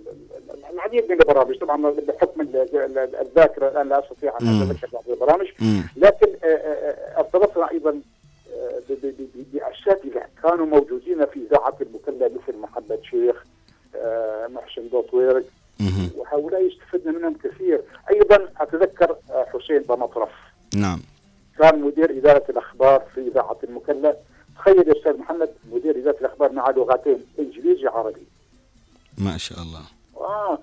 ال- 0.51 0.64
العديد 0.74 1.05
من 1.05 1.20
البرامج 1.20 1.59
طبعا 1.59 1.90
بحكم 1.90 2.40
ال- 2.40 2.57
ال- 2.76 3.16
الذاكرة 3.16 3.68
الآن 3.68 3.88
لا 3.88 3.98
أستطيع 3.98 4.32
أن. 4.42 4.46
أتذكر 4.62 4.88
بعض 4.92 5.03
البرامج. 5.09 5.46
لكن 5.96 6.28
آه، 6.44 6.46
آه، 6.46 7.18
أرتبطنا 7.18 7.70
أيضا 7.70 8.01
آه، 8.57 8.78
ب- 8.88 9.07
ب- 9.07 9.44
باساتذه 9.53 10.22
كانوا 10.42 10.66
موجودين 10.66 11.26
في 11.26 11.40
إذاعة 11.51 11.76
المكلا 11.80 12.28
مثل 12.28 12.59
محمد 12.59 13.01
شيخ 13.03 13.44
محسن 14.49 14.88
دوطويرق 14.88 15.45
مم. 15.80 16.11
وهؤلاء 16.16 16.68
استفدنا 16.68 17.18
منهم 17.18 17.34
كثير. 17.45 17.80
أيضا 18.11 18.49
أتذكر 18.61 19.16
آه، 19.30 19.47
حسين 19.53 19.82
بمطرف. 19.82 20.30
نعم. 20.76 21.01
كان 21.59 21.80
مدير 21.80 22.11
إدارة 22.11 22.45
الأخبار 22.51 23.03
في 23.14 23.20
إذاعة 23.20 23.59
المكلا 23.64 24.16
تخيل 24.57 24.88
يا 24.88 24.99
أستاذ 24.99 25.18
محمد 25.18 25.51
مدير 25.72 25.99
إدارة 25.99 26.16
الأخبار 26.20 26.53
مع 26.53 26.70
لغتين 26.70 27.26
إنجليزي 27.38 27.86
عربي 27.86 28.26
ما 29.18 29.36
شاء 29.38 29.59
الله. 29.59 29.82
آه 30.16 30.59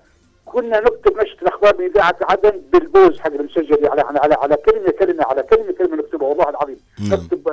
كنا 0.46 0.80
نكتب 0.80 1.16
نشرة 1.18 1.42
الأخبار 1.42 1.78
من 1.78 1.84
إذاعة 1.84 2.16
عدن 2.22 2.60
بالبوز 2.72 3.18
حق 3.18 3.32
المسجل 3.32 3.86
على 3.86 4.00
على 4.00 4.18
على, 4.18 4.34
على 4.34 4.56
كلمه 4.56 4.90
كلمه 4.90 5.24
على 5.24 5.42
كلمه 5.42 5.72
كلمة 5.72 5.96
نكتبها 5.96 6.28
والله 6.28 6.48
العظيم. 6.48 6.78
نعم. 7.00 7.12
نكتب 7.12 7.48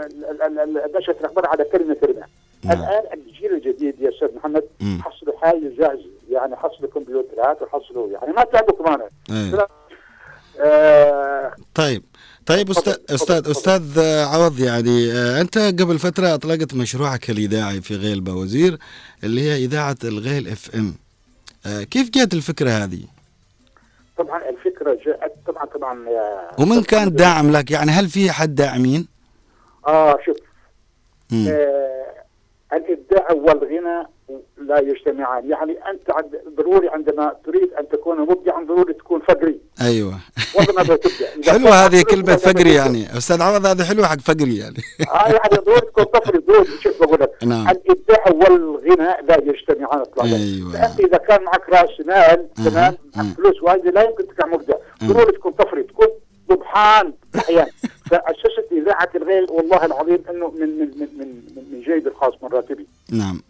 نشرة 0.97 1.19
الأخبار 1.19 1.45
على 1.47 1.63
كلمه 1.63 1.93
كلمة. 1.93 2.25
نعم. 2.65 2.79
الآن 2.79 3.19
الجيل 3.19 3.53
الجديد 3.53 4.01
يا 4.01 4.09
أستاذ 4.09 4.35
محمد 4.35 4.63
مم. 4.79 5.01
حصلوا 5.01 5.39
حاجة 5.41 5.71
جاهزه 5.79 6.09
يعني 6.29 6.55
حصلوا 6.55 6.89
كمبيوترات 6.93 7.61
وحصلوا 7.61 8.09
يعني 8.11 8.33
ما 8.33 8.43
تعبوا 8.43 8.83
كمان 8.83 8.99
أيوة. 9.31 9.67
آه 10.59 11.53
طيب 11.75 12.03
طيب 12.45 12.69
أستاذ 12.69 12.95
أستاذ. 13.09 13.49
أستاذ 13.51 13.99
عوض 14.25 14.59
يعني 14.59 15.11
آه، 15.11 15.41
أنت 15.41 15.57
قبل 15.57 15.99
فترة 15.99 16.33
أطلقت 16.33 16.73
مشروعك 16.73 17.29
الإذاعي 17.29 17.81
في 17.81 17.95
غيل 17.95 18.21
بوزير 18.21 18.77
اللي 19.23 19.41
هي 19.41 19.55
إذاعة 19.65 19.97
الغيل 20.03 20.47
إف 20.47 20.75
إم 20.75 20.93
كيف 21.83 22.09
جات 22.09 22.33
الفكرة 22.33 22.69
هذه؟ 22.69 23.03
طبعا 24.17 24.49
الفكرة 24.49 24.97
جاءت 25.05 25.33
طبعا 25.47 25.65
طبعا 25.65 26.05
ومن 26.59 26.83
كان 26.83 27.15
داعم 27.15 27.51
لك 27.51 27.71
يعني 27.71 27.91
هل 27.91 28.07
في 28.07 28.31
حد 28.31 28.55
داعمين؟ 28.55 29.07
آه 29.87 30.17
شوف. 30.25 30.37
آه 31.33 32.05
الابداع 32.73 33.31
والغنى 33.31 34.07
لا 34.57 34.79
يجتمعان 34.79 35.49
يعني 35.49 35.71
أنت 35.91 36.11
عند 36.11 36.41
ضروري 36.57 36.89
عندما 36.89 37.35
تريد 37.45 37.73
أن 37.73 37.89
تكون 37.89 38.19
مبدعا 38.21 38.63
ضروري 38.63 38.93
تكون 38.93 39.21
فقري 39.21 39.59
أيوه 39.81 40.13
حلوة 41.47 41.73
هذه 41.85 42.01
فقري 42.01 42.03
كلمة 42.03 42.35
فقري. 42.35 42.73
يعني 42.73 43.17
أستاذ 43.17 43.41
عوض 43.41 43.65
هذه 43.65 43.83
حلوة 43.83 44.07
حق 44.07 44.19
فقري 44.19 44.57
يعني 44.57 44.77
آه 45.11 45.27
يعني 45.27 45.55
ضروري 45.65 45.81
تكون 45.81 46.03
طفل 46.03 46.45
ضروري 46.45 46.67
شوف 46.83 46.99
بقول 47.03 47.19
لك 47.21 47.31
نعم. 47.43 47.67
الابداع 47.69 48.25
والغنى 48.27 49.27
لا 49.27 49.37
يجتمعان 49.43 49.99
اطلاقا 49.99 50.29
أيوة. 50.29 50.71
فانت 50.71 50.99
إذا 50.99 51.17
كان 51.17 51.43
معك 51.43 51.69
رأس 51.69 51.99
مال. 52.05 52.53
تمام. 52.53 52.97
معك 53.15 53.35
فلوس 53.37 53.63
وايد 53.63 53.87
لا 53.87 54.03
يمكن 54.03 54.27
تكون 54.27 54.51
مبدع. 54.51 54.75
ضروري 55.03 55.31
تكون 55.31 55.51
طفري 55.51 55.83
تكون 55.83 56.07
ضبحان 56.49 57.13
أحيانا 57.35 57.67
فاسست 58.05 58.67
إذاعة 58.71 59.09
الغيل 59.15 59.47
والله 59.51 59.85
العظيم 59.85 60.19
إنه 60.29 60.49
من 60.51 60.59
من 60.79 60.87
من 60.99 61.07
من, 61.17 61.41
من, 61.71 61.81
جيد 61.81 62.07
الخاص 62.07 62.33
من 62.43 62.49
راتبي. 62.49 62.87
نعم. 63.11 63.41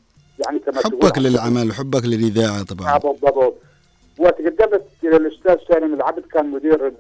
يعني 0.46 0.60
كما 0.60 0.82
حبك 0.86 1.18
للعمل 1.18 1.74
حبك 1.74 2.06
للإذاعة 2.06 2.64
طبعا. 2.64 2.96
آه، 2.96 2.98
بالضبط. 2.98 3.56
وتقدمت 4.20 4.84
إلى 5.04 5.18
الأستاذ 5.18 5.56
سالم 5.68 5.94
العبد 5.94 6.26
كان 6.26 6.52
مدير 6.52 6.92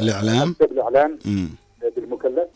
الإعلام. 0.00 0.54
مم. 1.24 1.48
بالمكلف. 1.96 2.48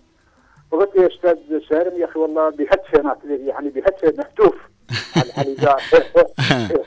فقلت 0.73 0.91
يا 0.97 1.07
أستاذ 1.07 1.37
سالم 1.69 2.01
يا 2.01 2.05
أخي 2.05 2.19
والله 2.19 2.51
بهتفه 2.51 3.03
ما- 3.03 3.17
يعني 3.25 3.69
بهتفه 3.69 4.15
محتوف 4.19 4.55
على 5.37 5.77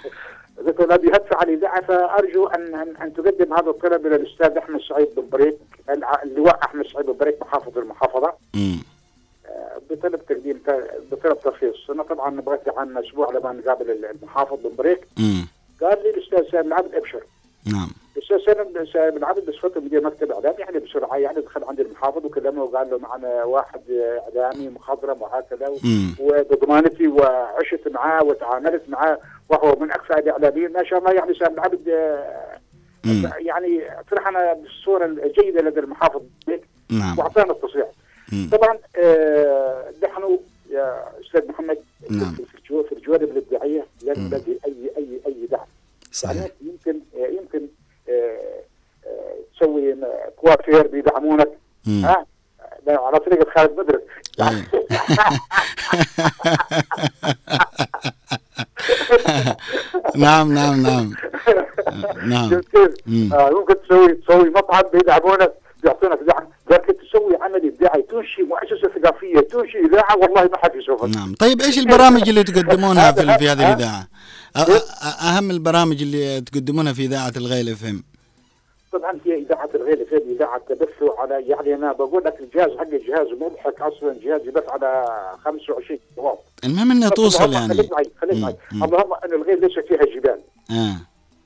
على 0.70 1.53
الإذاعة 1.53 1.82
فأرجو 1.82 2.47
ان 2.47 2.76
ان, 2.76 2.95
أن 3.01 3.13
تقدم 3.13 3.53
هذا 3.53 3.70
الطلب 3.70 4.05
إلى 4.07 4.16
الأستاذ 4.16 4.57
أحمد 4.57 4.80
سعيد 4.89 5.07
بن 5.18 5.30
بريك 5.30 5.57
الع- 5.89 6.24
اللواء 6.24 6.59
أحمد 6.63 6.86
سعيد 6.86 7.05
بن 7.05 7.13
بريك 7.18 7.41
محافظ 7.41 7.78
المحافظة 7.78 8.34
مم. 8.53 8.80
آه، 9.45 9.78
بطلب 9.89 10.26
تقديم 10.26 10.61
بطلب 11.11 11.39
ترخيص 11.39 11.89
أنا 11.89 12.03
طبعا 12.03 12.41
بغيت 12.41 12.70
عن 12.78 12.97
أسبوع 12.97 13.32
لما 13.32 13.51
نقابل 13.53 14.05
المحافظ 14.05 14.57
بن 14.63 14.76
بريك 14.76 15.07
مم. 15.20 15.47
قال 15.82 16.03
لي 16.03 16.09
الأستاذ 16.09 16.51
سالم 16.51 16.68
العبد 16.68 16.95
أبشر 16.95 17.24
نعم 17.74 17.89
الأستاذ 18.18 18.38
سالم 18.53 18.86
سالم 18.93 19.18
العبد 19.18 19.49
بصفته 19.49 19.82
مدير 19.82 20.03
مكتب 20.03 20.32
اعلام 20.32 20.53
يعني 20.59 20.80
بسرعة 20.80 21.18
يعني 21.18 21.41
دخل 21.41 21.63
عند 21.63 21.80
المحافظ 21.80 22.26
وكلمه 22.26 22.63
وقال 22.63 22.89
له 22.89 22.97
معنا 22.97 23.43
واحد 23.43 23.82
إعلامي 23.91 24.70
مخضرم 24.70 25.22
وهكذا. 25.22 25.70
وبضمانتي 26.20 27.07
وعشت 27.07 27.88
معاه 27.88 28.24
وتعاملت 28.24 28.82
معاه 28.89 29.18
وهو 29.49 29.75
من 29.79 29.91
اكفأ 29.91 30.19
الاعلاميين 30.19 30.71
ما 30.73 30.83
شاء 30.83 30.99
الله 30.99 31.11
يعني 31.11 31.33
سالم 31.33 31.53
العبد 31.53 31.89
آه،. 31.89 33.33
يعني 33.39 33.81
طرحنا 34.11 34.53
بالصورة 34.53 35.05
الجيدة 35.05 35.61
لدى 35.61 35.79
المحافظ 35.79 36.21
نعم 36.91 37.19
وأعطانا 37.19 37.51
التصريح. 37.51 37.87
طبعا 38.51 38.77
آه، 38.97 39.93
نحن 40.03 40.39
يا 40.69 41.03
أستاذ 41.21 41.47
محمد 41.47 41.77
نعم. 42.09 42.33
في 42.33 42.55
الجو- 42.57 42.83
في 42.83 42.91
الجوانب 42.91 43.23
الإبداعية. 43.23 43.85
لن 44.03 44.13
نلقي 44.29 44.51
أي 44.67 44.91
أي 44.97 45.19
أي 45.27 45.47
دعم 45.51 45.65
صحيح 46.11 46.35
يعني 46.37 46.51
يمكن 46.61 46.99
آه، 47.17 47.27
يمكن 47.27 47.67
تسوي 49.55 49.95
كوافير 50.35 50.87
بيدعمونك. 50.87 51.49
ها 51.87 52.25
على 52.89 53.19
طريقة 53.19 53.51
خالد 53.55 53.71
بدر 53.71 53.99
أي. 54.41 54.63
نعم 60.15 60.53
نعم 60.53 60.81
نعم 60.81 61.13
نعم. 62.25 62.61
آه، 63.33 63.49
ممكن 63.49 63.75
تسوي 63.81 64.13
تسوي 64.13 64.49
مطعم 64.49 64.83
بيدعمونك 64.93 65.53
بيعطونك 65.83 66.19
دعم 66.27 66.47
لكن 66.71 66.93
تسوي 66.97 67.38
عمل 67.41 67.71
إبداعي 67.73 68.01
تنشئ 68.01 68.43
مؤسسه 68.43 68.89
ثقافية 68.99 69.39
تنشئ 69.39 69.86
إذاعة 69.86 70.17
والله 70.17 70.43
ما 70.43 70.57
حد 70.57 70.75
يشوفها 70.75 71.07
نعم 71.07 71.36
طيب 71.36 71.61
إيش 71.61 71.79
البرامج 71.79 72.29
اللي 72.29 72.43
تقدمونها 72.43 73.11
في 73.11 73.38
في 73.38 73.49
هذه؟ 73.49 73.73
الإذاعة؟ 73.73 74.07
أهم 75.21 75.51
البرامج 75.51 76.01
اللي 76.01 76.41
تقدمونها 76.41 76.93
في 76.93 77.05
إذاعة 77.05 77.33
الغيل 77.38 77.69
اف 77.69 77.86
ام 77.86 78.03
طبعا 78.97 79.19
هي 79.25 79.35
إذاعة 79.35 79.69
الغيل 79.75 80.05
في 80.05 80.17
إذاعة 80.17 80.57
تبث 80.69 81.03
على 81.17 81.47
يعني 81.47 81.75
أنا 81.75 81.91
بقول 81.93 82.23
لك 82.23 82.39
الجهاز 82.39 82.69
حق 82.77 82.87
الجهاز 82.93 83.27
مضحك 83.27 83.81
أصلا 83.81 84.15
جهاز 84.23 84.41
يبث 84.47 84.69
على 84.69 85.05
25 85.45 85.99
واط 86.17 86.39
المهم 86.63 86.91
انها 86.91 87.09
توصل 87.09 87.53
يعني 87.53 87.73
خليك 87.73 87.91
معي 87.91 88.05
خليك 88.21 88.37
معي. 88.43 88.55
اللهم 88.73 89.13
إن 89.25 89.33
الغيل 89.33 89.61
ليس 89.61 89.79
فيها 89.79 90.05
جبال 90.15 90.39
آه 90.71 90.95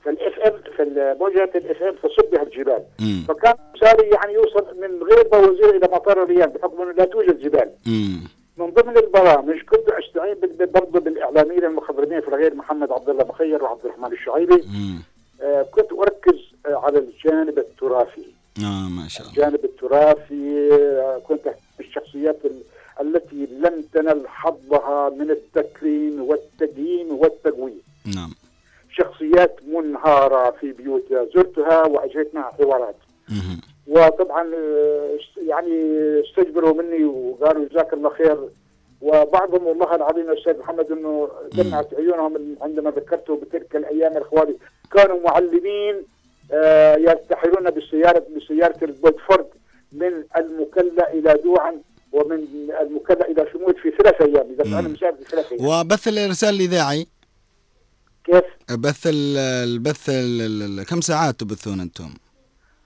فال 0.04 0.38
FM 0.38 0.52
في 0.76 1.16
موجات 1.20 1.56
ال 1.56 1.82
FM 1.82 1.94
تصب 2.02 2.30
بها 2.32 2.42
الجبال 2.42 2.82
مم. 3.00 3.24
فكان 3.28 3.54
ساري 3.80 4.08
يعني 4.08 4.32
يوصل 4.34 4.66
من 4.80 5.02
غيل 5.02 5.28
بوزير 5.32 5.70
إلى 5.76 5.88
مطار 5.92 6.22
الريان 6.22 6.52
بحكم 6.52 6.82
إنه 6.82 6.92
لا 6.92 7.04
توجد 7.04 7.38
جبال 7.40 7.70
مم. 7.86 8.20
من 8.56 8.70
ضمن 8.70 8.96
البرامج 8.96 9.60
كنت 9.62 9.88
أستعين 9.88 10.36
برضه 10.74 11.00
بالإعلاميين 11.00 11.64
المخضرمين 11.64 12.20
في 12.20 12.28
الغيل 12.28 12.54
محمد 12.54 12.92
عبد 12.92 13.08
الله 13.08 13.24
مخير 13.24 13.62
وعبد 13.64 13.84
الرحمن 13.84 14.12
الشعيبي 14.12 14.54
مم. 14.54 15.02
آه 15.42 15.62
كنت 15.62 15.92
أركز 15.92 16.38
آه 16.66 16.74
على 16.84 16.98
الجانب 16.98 17.58
التراثي. 17.58 18.34
آه 18.58 18.88
ما 18.88 19.08
شاء 19.08 19.22
الله. 19.26 19.32
الجانب 19.46 19.64
التراثي 19.64 20.68
آه، 20.72 21.18
كنت 21.28 21.54
الشخصيات 21.80 22.38
ال- 22.44 22.62
التي 23.00 23.46
لم 23.50 23.82
تنل 23.94 24.28
حظها 24.28 25.08
من 25.10 25.30
التكريم 25.30 26.22
والتدين 26.22 27.10
والتقويم. 27.10 27.82
نعم. 28.14 28.30
شخصيات 28.92 29.56
منهارة 29.68 30.50
في 30.50 30.72
بيوتها 30.72 31.24
زرتها 31.34 31.86
وأجريت 31.86 32.34
معها 32.34 32.52
حوارات. 32.52 32.96
وطبعا 33.86 34.54
آه، 34.54 35.18
يعني 35.46 35.70
استجبروا 36.20 36.82
مني 36.82 37.04
وقالوا 37.04 37.68
جزاك 37.68 37.92
الله 37.92 38.10
خير 38.10 38.48
وبعضهم 39.00 39.66
والله 39.66 39.94
العظيم 39.94 40.28
يا 40.28 40.38
أستاذ 40.38 40.58
محمد 40.58 40.92
إنه 40.92 41.28
دمعت 41.52 41.94
عيونهم 41.94 42.56
عندما 42.60 42.90
ذكرته 42.90 43.36
بتلك 43.36 43.76
الأيام 43.76 44.12
الاخواني 44.16 44.56
كانوا 44.92 45.20
معلمين 45.24 46.02
آه، 46.52 46.96
يرتحلون 46.96 47.70
بسياره 47.70 48.26
بسيارة 48.36 48.84
البودفورد 48.84 49.46
من 49.92 50.12
المكلا 50.36 51.12
إلى 51.12 51.34
دوعا 51.44 51.74
ومن 52.12 52.44
المكلا 52.80 53.28
إلى 53.30 53.46
شمود 53.52 53.76
في 53.76 53.90
ثلاث 54.02 54.20
أيام 54.22 54.46
إذا. 54.60 54.64
أنا 54.78 54.88
مسافر 54.88 55.16
في 55.16 55.24
ثلاث 55.30 55.52
أيام 55.52 55.66
وبث 55.66 56.08
الإرسال 56.08 56.54
الإذاعي 56.54 57.06
كيف؟ 58.24 58.44
بث 58.78 59.06
ال- 59.06 59.38
البث 59.38 60.08
ال- 60.08 60.78
ال- 60.80 60.86
كم 60.86 61.00
ساعات 61.00 61.34
تبثون 61.40 61.80
أنتم؟ 61.80 62.14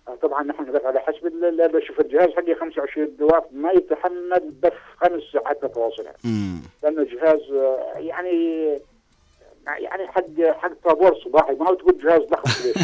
آه، 0.09 0.15
طبعا 0.23 0.51
بس 0.75 0.81
على 0.85 1.01
حسب 1.01 1.27
ال- 1.27 1.69
بشوف 1.73 2.01
الجهاز 2.01 2.29
حقي 2.37 2.55
25 2.55 3.17
دواف 3.19 3.45
ما 3.53 3.71
يتحمل 3.73 4.53
بث 4.63 4.73
خمس 5.01 5.23
ساعات 5.33 5.65
متواصله 5.65 6.11
لأنه 6.83 7.05
جهاز 7.05 7.41
آه، 7.53 7.93
يعني 7.99 8.65
يعني 9.67 10.07
حق 10.09 10.25
حق 10.59 10.73
طابور 10.85 11.15
صباحي 11.25 11.53
ما 11.55 11.69
هو 11.69 11.75
تقول 11.75 11.99
جهاز 12.05 12.21
ضخم 12.23 12.61
كبير. 12.63 12.75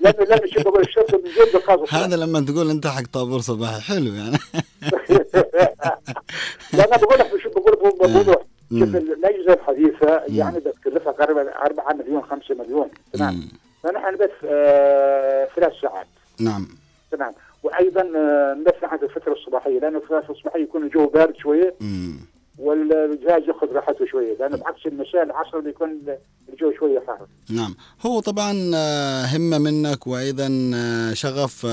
لأنه 0.00 0.24
لأنه 0.24 0.46
شوف 0.46 0.62
بقول 0.64 0.80
الشرطة 0.80 1.18
من 1.18 1.24
جد 1.24 1.94
هذا 1.94 2.16
لما 2.16 2.40
تقول 2.40 2.70
أنت 2.70 2.86
حق 2.86 3.02
طابور 3.12 3.40
صباحي 3.40 3.80
حلو 3.80 4.14
يعني. 4.14 4.38
لا 6.72 6.84
أنا 6.88 6.96
بقول 6.96 7.18
لك 7.18 7.36
شوف 7.42 7.52
بقول 7.52 7.72
لك 7.72 8.10
بوضوح. 8.10 8.42
شوف 8.78 8.96
الأجهزة 8.96 9.52
الحديثة 9.52 10.22
يعني 10.28 10.60
بتكلفها 10.60 11.12
تقريبا 11.12 11.56
4 11.66 11.92
مليون 11.94 12.22
5 12.22 12.54
مليون. 12.54 12.88
تمام. 13.12 13.48
فنحن 13.82 14.16
بس 14.16 14.30
آه 14.44 15.48
ثلاث 15.56 15.72
ساعات. 15.82 16.06
نعم. 16.40 16.68
تمام 17.12 17.32
وأيضا 17.62 18.00
آه، 18.00 18.54
نبث 18.54 18.84
عند 18.84 19.02
الفترة 19.02 19.32
الصباحية 19.32 19.80
لأنه 19.80 19.98
الفترة 19.98 20.24
الصباحية 20.30 20.62
يكون 20.62 20.82
الجو 20.82 21.06
بارد 21.06 21.36
شوية. 21.36 21.74
والجهاز 22.58 23.42
ياخذ 23.48 23.72
راحته 23.72 24.06
شوية 24.06 24.36
لأنه 24.38 24.56
بعكس 24.56 24.86
المساء 24.86 25.22
العصر 25.22 25.60
بيكون 25.60 26.00
الجو 26.48 26.72
شوية 26.78 27.02
حار. 27.06 27.26
نعم. 27.50 27.74
هو 28.06 28.20
طبعا 28.20 28.70
آه، 28.74 29.24
همة 29.24 29.58
منك 29.58 30.06
وأيضا 30.06 30.70
آه، 30.74 31.12
شغف 31.12 31.66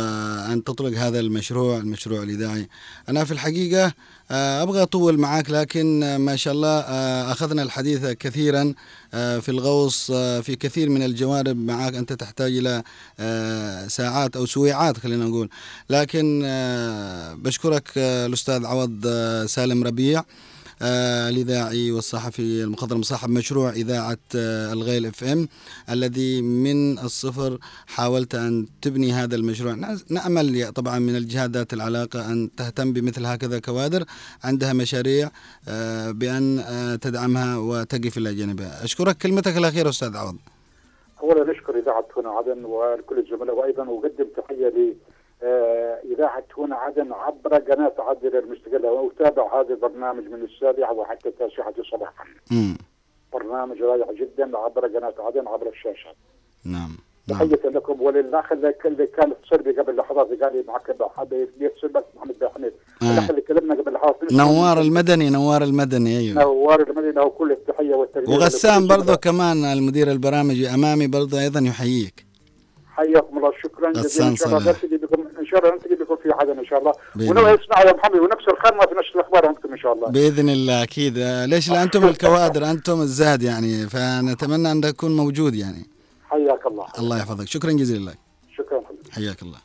أن 0.53 0.63
تطلق 0.63 0.97
هذا 0.97 1.19
المشروع 1.19 1.77
المشروع 1.77 2.23
الإذاعي. 2.23 2.67
أنا 3.09 3.23
في 3.23 3.31
الحقيقة 3.31 3.93
آه، 4.31 4.63
أبغى 4.63 4.81
أطول 4.81 5.17
معك 5.17 5.49
لكن 5.49 6.15
ما 6.15 6.35
شاء 6.35 6.53
الله 6.53 6.79
آه، 6.79 7.31
أخذنا 7.31 7.63
الحديث 7.63 8.05
كثيرا 8.05 8.73
آه، 9.13 9.39
في 9.39 9.49
الغوص 9.49 10.11
في 10.11 10.55
كثير 10.59 10.89
من 10.89 11.03
الجوانب 11.03 11.57
معك 11.57 11.95
أنت 11.95 12.13
تحتاج 12.13 12.83
آه، 13.19 13.87
ساعات 13.87 14.35
أو 14.35 14.45
سويعات 14.45 14.97
خلينا 14.97 15.25
نقول. 15.25 15.49
لكن 15.89 16.41
بشكرك 17.37 17.91
الأستاذ 17.97 18.65
عوض 18.65 19.07
سالم 19.45 19.83
ربيع. 19.83 20.23
آه، 20.81 21.29
الإذاعي 21.29 21.91
والصحفي 21.91 22.63
المخضرم 22.63 23.01
صاحب 23.01 23.29
مشروع 23.29 23.69
إذاعة 23.69 24.17
آه، 24.35 24.73
الغيل 24.73 25.05
إف 25.05 25.23
إم 25.23 25.47
الذي 25.89 26.41
من 26.41 26.99
الصفر 26.99 27.57
حاولت 27.87 28.35
أن 28.35 28.67
تبني 28.81 29.11
هذا 29.13 29.35
المشروع. 29.35 29.73
يا- 30.55 30.69
طبعا 30.69 30.99
من 30.99 31.15
الجهات 31.15 31.49
ذات 31.49 31.73
العلاقة 31.73 32.31
أن 32.31 32.49
تهتم 32.57 32.93
بمثل 32.93 33.25
هكذا 33.25 33.59
كوادر. 33.59 34.03
عندها 34.43 34.73
مشاريع 34.73 35.29
آه، 35.67 36.11
آه، 36.59 36.95
تدعمها 36.95 37.57
وتقف 37.57 38.17
إلى 38.17 38.35
جانبها. 38.35 38.83
أشكرك 38.83 39.17
كلمتك 39.17 39.57
الأخيرة 39.57 39.89
أستاذ 39.89 40.17
عوض. 40.17 40.35
اولا 41.23 41.51
نشكر 41.51 41.79
إذاعة 41.79 42.05
هنا 42.17 42.29
عدن 42.29 42.65
وكل 42.65 43.19
الزملاء 43.19 43.55
وأيضا 43.55 43.83
أقدم 43.83 44.27
تحية 44.37 44.95
آه، 45.45 45.99
اذاعه 46.13 46.43
هنا 46.57 46.75
عدن 46.75 47.13
عبر 47.13 47.57
قناة 47.57 47.93
عدن 47.99 48.37
المستقله 48.37 48.91
واتابع 48.91 49.61
هذا 49.61 49.73
البرنامج 49.73 50.23
من 50.23 50.43
السابعة 50.43 50.93
وحتى 50.93 51.29
التاسعة 51.29 51.73
صباحا. 51.91 52.25
برنامج 53.33 53.81
رائع 53.81 54.11
جدا 54.11 54.57
عبر 54.57 54.87
قناة 54.87 55.13
عدن 55.19 55.47
عبر 55.47 55.67
الشاشه 55.67 56.09
نعم 56.65 56.91
نعم. 57.27 57.37
تحية 57.39 57.69
لكم 57.69 58.01
وللاخ 58.01 58.51
اللي 58.51 58.73
كان 59.07 59.31
اتصل 59.31 59.63
بي 59.63 59.71
قبل 59.71 59.95
لحظات 59.95 60.27
قال 60.27 60.55
لي 60.55 60.63
معك 60.67 60.95
يتصل 61.59 61.87
بس 61.87 62.03
محمد 62.15 62.39
بن 62.41 62.47
حميد. 62.55 62.73
آه. 63.01 63.13
الاخ 63.13 63.29
اللي 63.29 63.41
كلمنا 63.41 63.75
قبل 63.75 63.93
لحظات. 63.93 64.33
نوار 64.33 64.81
المدني 64.81 65.29
نوار 65.29 65.63
المدني 65.63 66.17
أيوه. 66.17 66.43
نوار 66.43 66.81
المدينة 66.81 67.11
له 67.11 67.29
كل 67.29 67.51
التحية 67.51 67.95
والتقدير 67.95 68.29
وغسان 68.29 68.83
الزملاء. 68.83 69.15
كمان 69.15 69.57
المدير 69.57 70.11
البرامجي 70.11 70.67
أمامي 70.69 71.07
برضو 71.07 71.37
أيضا 71.37 71.59
يحييك. 71.59 72.25
حياكم 72.95 73.37
الله 73.37 73.51
شكرا 73.63 73.91
جزيلا. 73.91 74.35
إن 75.45 75.49
شاء 75.51 75.59
الله. 75.59 75.75
نلتقي 75.75 75.95
بكم 75.95 76.15
في 76.23 76.31
عدن 76.31 76.59
إن 76.59 76.65
شاء 76.65 76.79
الله. 76.79 76.93
بإذن 77.15 77.29
ونوع 77.29 77.43
الله. 77.43 77.63
يسمع 77.63 77.81
يا 77.81 77.93
محمد 77.93 78.19
ونفس 78.19 78.47
الخدمه 78.47 78.85
في 78.85 78.95
نشر 78.99 79.15
الأخبار 79.15 79.45
عندكم 79.47 79.71
إن 79.71 79.77
شاء 79.77 79.93
الله. 79.93 80.07
بإذن 80.09 80.49
الله 80.49 80.83
أكيد. 80.83 81.17
ليش 81.53 81.69
لا 81.69 81.83
أنتم 81.83 82.03
الكوادر 82.03 82.71
أنتم 82.71 83.01
الزاد 83.01 83.41
يعني 83.43 83.89
فنتمنى 83.89 84.71
أن 84.71 84.81
تكون 84.81 85.15
موجود 85.15 85.55
يعني. 85.55 85.85
حياك 86.29 86.65
الله. 86.65 86.85
الله 86.99 87.17
يحفظك. 87.17 87.47
شكرا 87.47 87.71
جزيلا 87.71 88.09
لك. 88.09 88.17
شكرا 88.57 88.81
حبيبي. 88.87 89.11
حياك 89.11 89.41
الله. 89.41 89.64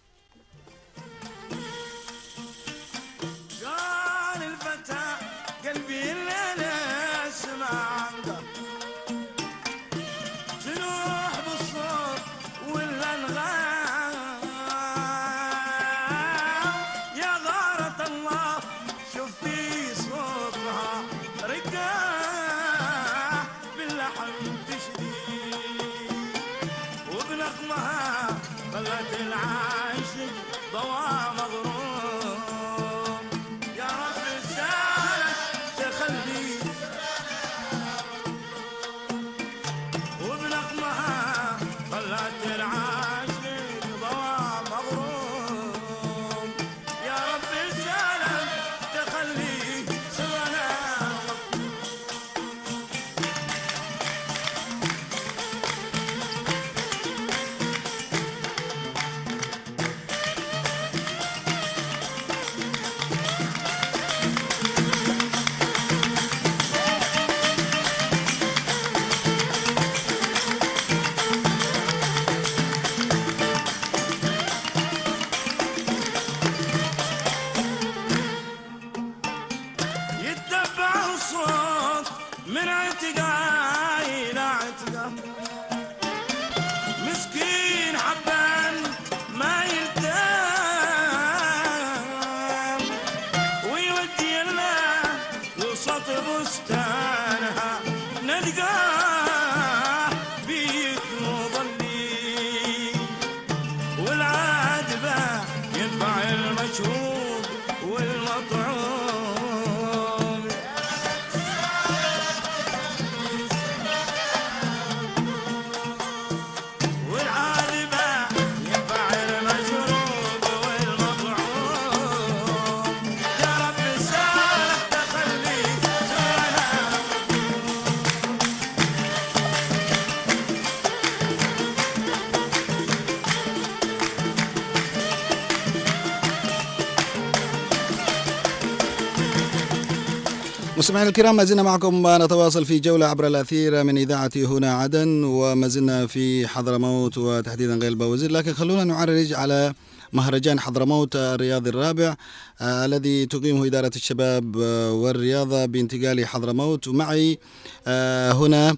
مستمعينا 140.81 141.09
الكرام 141.09 141.37
ما 141.37 141.45
زلنا 141.45 141.62
معكم 141.62 142.03
نتواصل 142.07 142.64
في 142.64 142.78
جولة 142.78 143.07
عبر 143.07 143.26
الأثير 143.26 143.85
من 143.85 143.99
إذاعة 143.99 144.31
هنا 144.37 144.72
عدن 144.74 145.24
وما 145.24 145.68
زلنا 145.68 146.07
في 146.07 146.47
حضرموت 146.47 147.18
وتحديدا 147.18 147.74
غير 147.74 147.91
البوزير. 147.91 148.31
لكن 148.31 148.55
خلونا 148.55 148.85
نعرج 148.85 149.33
على 149.33 149.74
مهرجان 150.12 150.61
حضرموت 150.61 151.16
الرياضي 151.16 151.70
الرابع 151.70 152.16
آه 152.61 152.85
الذي 152.85 153.26
تقيمه 153.26 153.66
إدارة 153.66 153.91
الشباب 153.97 154.57
آه 154.59 154.93
والرياضة 154.93 155.66
بانتقال 155.66 156.26
حضرموت. 156.26 156.89
ومعي 156.89 157.39
آه 157.87 158.33
هنا 158.33 158.76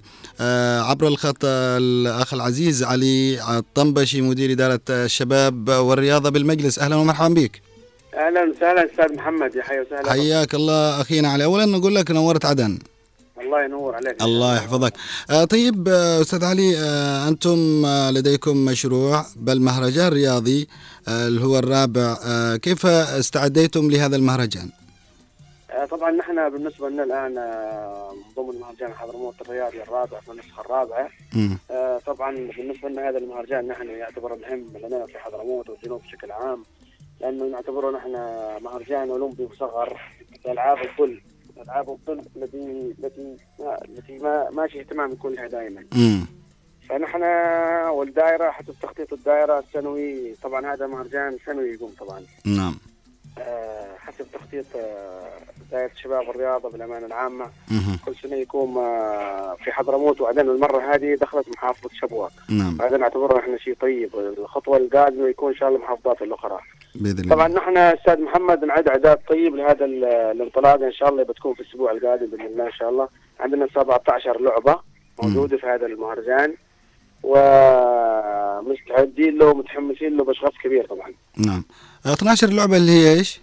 عبر 0.88 1.09
الخط 1.09 1.44
الأخ 1.44 2.34
العزيز 2.34 2.82
علي 2.82 3.59
الطنبشي 3.59 4.20
مدير 4.20 4.53
إدارة 4.53 4.80
الشباب 4.90 5.68
والرياضة 5.68 6.30
بالمجلس. 6.30 6.78
أهلا 6.78 6.96
ومرحبا 6.96 7.34
بك. 7.34 7.62
أهلا 8.14 8.42
وسهلا 8.50 8.84
أستاذ 8.90 9.14
محمد. 9.14 9.54
يا 9.54 9.62
حي 9.62 9.80
وسهلا. 9.80 10.10
حياك 10.10 10.54
الله 10.54 11.00
أخينا 11.00 11.28
علي. 11.28 11.44
أولا 11.44 11.64
نقول 11.64 11.94
لك 11.94 12.10
نورت 12.10 12.44
عدن. 12.44 12.78
الله 13.40 13.64
ينور 13.64 13.94
عليك. 13.94 14.22
الله 14.22 14.56
يحفظك. 14.56 14.92
آه 15.30 15.44
طيب 15.44 15.88
آه 15.88 16.20
أستاذ 16.20 16.44
علي 16.44 16.78
آه 16.78 17.28
أنتم 17.28 17.84
آه 17.86 18.10
لديكم 18.10 18.64
مشروع 18.64 19.26
بل 19.36 19.60
مهرجان 19.60 20.12
رياضي 20.12 20.68
آه 21.08 21.26
اللي 21.28 21.44
هو 21.44 21.58
الرابع. 21.58 22.16
آه 22.26 22.56
كيف 22.56 22.86
استعديتم 22.86 23.90
لهذا 23.90 24.16
المهرجان؟ 24.16 24.70
آه 25.70 25.84
طبعا 25.84 26.10
نحن 26.10 26.50
بالنسبة 26.50 26.88
لنا 26.88 27.04
الآن 27.04 27.38
آه 27.38 28.12
ضمن 28.36 28.60
مهرجان 28.60 28.94
حضرموت 28.94 29.34
الرياضي 29.40 29.82
الرابع 29.82 30.20
في 30.20 30.32
النسخة 30.32 30.60
الرابعة. 30.60 31.08
آه 31.70 32.00
طبعا 32.06 32.30
بالنسبة 32.56 32.88
لنا 32.88 33.08
هذا 33.08 33.18
المهرجان 33.18 33.68
نحن 33.68 33.88
يعتبر 33.88 34.36
مهم 34.42 34.64
لنا 34.84 35.06
في 35.06 35.18
حضرموت 35.18 35.68
والجنوب 35.68 36.02
بشكل 36.02 36.32
عام. 36.32 36.64
لأنه 37.22 37.44
نعتبره 37.44 37.90
نحن 37.90 38.12
مهرجان 38.64 39.10
أولمبي 39.10 39.48
مصغر 39.52 40.00
لالعاب 40.46 40.78
الظل 40.78 41.20
العاب 41.62 41.90
الظل 41.90 42.22
التي 42.36 42.94
التي 42.98 43.36
التي 43.88 44.18
ما 44.18 44.50
ماشي 44.50 44.80
اهتمام 44.80 45.12
يكون 45.12 45.32
لها 45.34 45.46
دائما. 45.46 45.84
فنحن 46.88 47.22
والدائرة 47.90 48.50
حسب 48.50 48.74
تخطيط 48.82 49.12
الدائرة 49.12 49.58
السنوي 49.58 50.34
طبعا 50.42 50.74
هذا 50.74 50.86
مهرجان 50.86 51.38
سنوي 51.46 51.68
يقوم 51.70 51.92
طبعا. 52.00 52.22
نعم. 52.46 52.76
حسب 53.99 54.26
تخطيط 54.33 54.64
آه، 54.76 55.28
دائرة 55.70 55.91
الشباب 55.93 56.28
والرياضة 56.28 56.70
بالأمانة 56.70 57.07
العامة. 57.07 57.47
كل 58.07 58.14
سنة 58.22 58.37
يكون 58.37 58.76
آه، 58.76 59.55
في 59.64 59.72
حضرموت 59.72 60.20
وبعدين 60.20 60.49
المرة 60.51 60.95
هذه 60.95 61.14
دخلت 61.14 61.49
محافظة 61.49 61.91
شبوة 62.01 62.30
نعم. 62.51 62.78
هذا 62.83 62.97
نعتبره 62.97 63.39
إحنا 63.39 63.59
شيء 63.59 63.76
طيب. 63.80 64.11
الخطوة 64.39 64.76
القادمة 64.76 65.28
يكون 65.28 65.53
إن 65.53 65.57
شاء 65.59 65.68
الله 65.68 65.78
المحافظات 65.80 66.22
الأخرى. 66.22 66.59
بإذن 66.95 67.18
الله. 67.20 67.35
طبعا 67.35 67.49
نحن 67.49 67.76
أستاذ 67.76 68.20
محمد 68.20 68.64
نعد 68.64 68.89
إعداد 68.89 69.18
طيب 69.28 69.55
لهذا 69.57 69.85
ال- 69.85 70.05
الانطلاق. 70.05 70.83
إن 70.83 70.93
شاء 70.93 71.09
الله 71.09 71.22
بتكون 71.22 71.55
في 71.55 71.61
الأسبوع 71.61 71.91
القادم 71.93 72.26
بإذن 72.26 72.47
الله 72.47 72.66
إن 72.66 72.72
شاء 72.72 72.89
الله. 72.91 73.09
عندنا 73.41 73.66
17 73.74 74.41
لعبة 74.41 74.80
موجودة 75.22 75.57
في 75.57 75.66
هذا 75.66 75.87
المهرجان. 75.87 76.55
ومستعدين 78.62 79.39
له 79.39 79.47
ومتحمسين 79.47 80.16
له 80.16 80.24
بشغف 80.24 80.55
كبير 80.64 80.87
طبعا. 80.87 81.12
نعم. 81.47 81.64
12 82.07 82.50
لعبة 82.50 82.76
اللي 82.76 82.92
هي 82.92 83.12
إيش؟ 83.12 83.40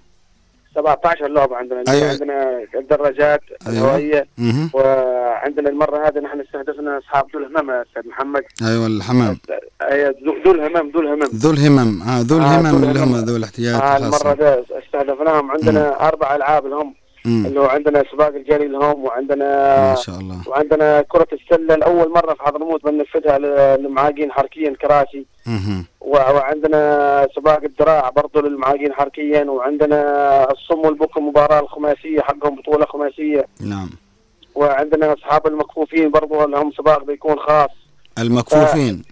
17 0.75 1.27
لعبة 1.27 1.55
عندنا 1.55 1.83
أيوة. 1.87 2.09
عندنا 2.09 2.59
الدراجات 2.75 3.41
أيوة. 3.67 3.77
الهوائية 3.77 4.27
مهم. 4.37 4.69
وعندنا 4.73 5.69
المرة 5.69 6.07
هذه 6.07 6.19
نحن 6.19 6.39
استهدفنا 6.41 6.97
أصحاب 6.97 7.25
ذو 7.35 7.39
الهمم 7.39 7.69
يا 7.71 7.81
أستاذ 7.89 8.09
محمد 8.09 8.43
أيوة 8.61 8.87
الحمام 8.87 9.37
أي 9.81 10.13
ذو 10.45 10.51
الهمم 10.51 10.89
ذو 10.91 10.99
الهمم 11.01 11.29
ذو 11.35 11.51
الهمم 11.51 12.01
آه 12.01 12.19
ذو 12.21 12.37
آه، 12.37 12.39
الهمم 12.39 12.67
ذو 12.67 12.89
اللي 12.89 12.99
هم. 12.99 13.15
ذو 13.15 13.35
الاحتياجات 13.35 13.81
آه 13.81 13.97
الخاصة 13.97 14.33
ذا 14.33 14.63
استهدفناهم 14.85 15.51
عندنا 15.51 16.07
أربع 16.07 16.35
ألعاب 16.35 16.65
لهم 16.67 16.93
مم. 17.25 17.45
اللي 17.45 17.59
هو 17.59 17.65
عندنا 17.65 18.03
سباق 18.11 18.35
الجري 18.35 18.67
لهم 18.67 19.05
وعندنا 19.05 19.45
ما 19.89 19.95
شاء 19.95 20.19
الله. 20.19 20.35
وعندنا 20.47 21.01
كرة 21.01 21.27
السلة 21.33 21.75
لأول 21.75 22.11
مرة 22.11 22.33
في 22.33 22.43
حضرموت 22.43 22.83
بننفذها 22.85 23.37
للمعاقين 23.77 24.31
حركيا 24.31 24.75
كراسي. 24.81 25.25
مهم. 25.45 25.85
و- 26.01 26.15
وعندنا 26.17 27.27
سباق 27.35 27.63
الدراع 27.63 28.09
برضه 28.09 28.41
للمعاقين 28.41 28.93
حركيا. 28.93 29.43
وعندنا 29.43 30.51
الصم 30.51 30.79
والبكم 30.79 31.27
مباراة 31.27 31.59
الخماسية 31.59 32.21
حقهم 32.21 32.55
بطولة 32.55 32.85
خماسية. 32.85 33.45
نعم. 33.61 33.89
وعندنا 34.55 35.13
أصحاب 35.13 35.47
المكفوفين 35.47 36.11
برضو 36.11 36.45
لهم 36.47 36.71
سباق 36.71 37.03
بيكون 37.03 37.39
خاص. 37.39 37.69
المكفوفين. 38.19 39.03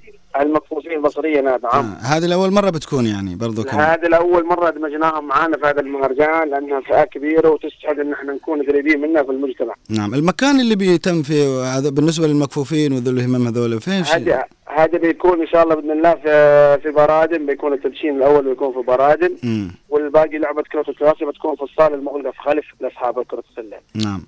المكفوفين 0.41 1.01
بصريا 1.01 1.41
هذا 1.41 1.69
آه. 1.73 1.81
نعم 1.81 1.93
هذه 2.01 2.25
الأول 2.25 2.51
مرة 2.51 2.69
بتكون 2.69 3.05
يعني 3.05 3.35
برضو 3.35 3.63
كمان 3.63 3.89
هذه 3.89 4.07
لأول 4.07 4.45
مرة 4.45 4.69
دمجناهم 4.69 5.27
معانا 5.27 5.57
في 5.57 5.65
هذا 5.65 5.79
المهرجان 5.81 6.49
لأنها 6.49 6.81
فئة 6.81 7.03
كبيرة 7.03 7.49
وتستحق 7.49 7.99
إن 7.99 8.13
إحنا 8.13 8.33
نكون 8.33 8.61
قريبين 8.63 9.01
منها 9.01 9.23
في 9.23 9.31
المجتمع 9.31 9.73
نعم 9.89 10.13
المكان 10.13 10.59
اللي 10.59 10.75
بيتم 10.75 11.23
فيه 11.23 11.77
هذا 11.77 11.89
بالنسبة 11.89 12.27
للمكفوفين 12.27 12.93
وذو 12.93 13.11
الهمم 13.11 13.47
هذول 13.47 13.81
فين؟ 13.81 14.03
هذه 14.03 14.43
هذا 14.77 14.97
بيكون 14.97 15.41
إن 15.41 15.47
شاء 15.47 15.63
الله 15.63 15.75
بإذن 15.75 15.91
الله 15.91 16.15
في 16.15 16.79
في 16.83 16.91
برادن 16.91 17.45
بيكون 17.45 17.73
التدشين 17.73 18.17
الأول 18.17 18.43
بيكون 18.49 18.73
في 18.73 18.79
برادن 18.87 19.35
مم. 19.43 19.71
والباقي 19.89 20.37
لعبة 20.37 20.63
كرة 20.71 20.85
الكراسي 20.89 21.25
بتكون 21.25 21.55
في 21.55 21.61
الصالة 21.61 21.95
المغلقه 21.95 22.31
في 22.31 22.39
خلف 22.39 22.65
لأصحاب 22.81 23.23
كرة 23.23 23.43
السلة 23.51 23.77
نعم 23.95 24.21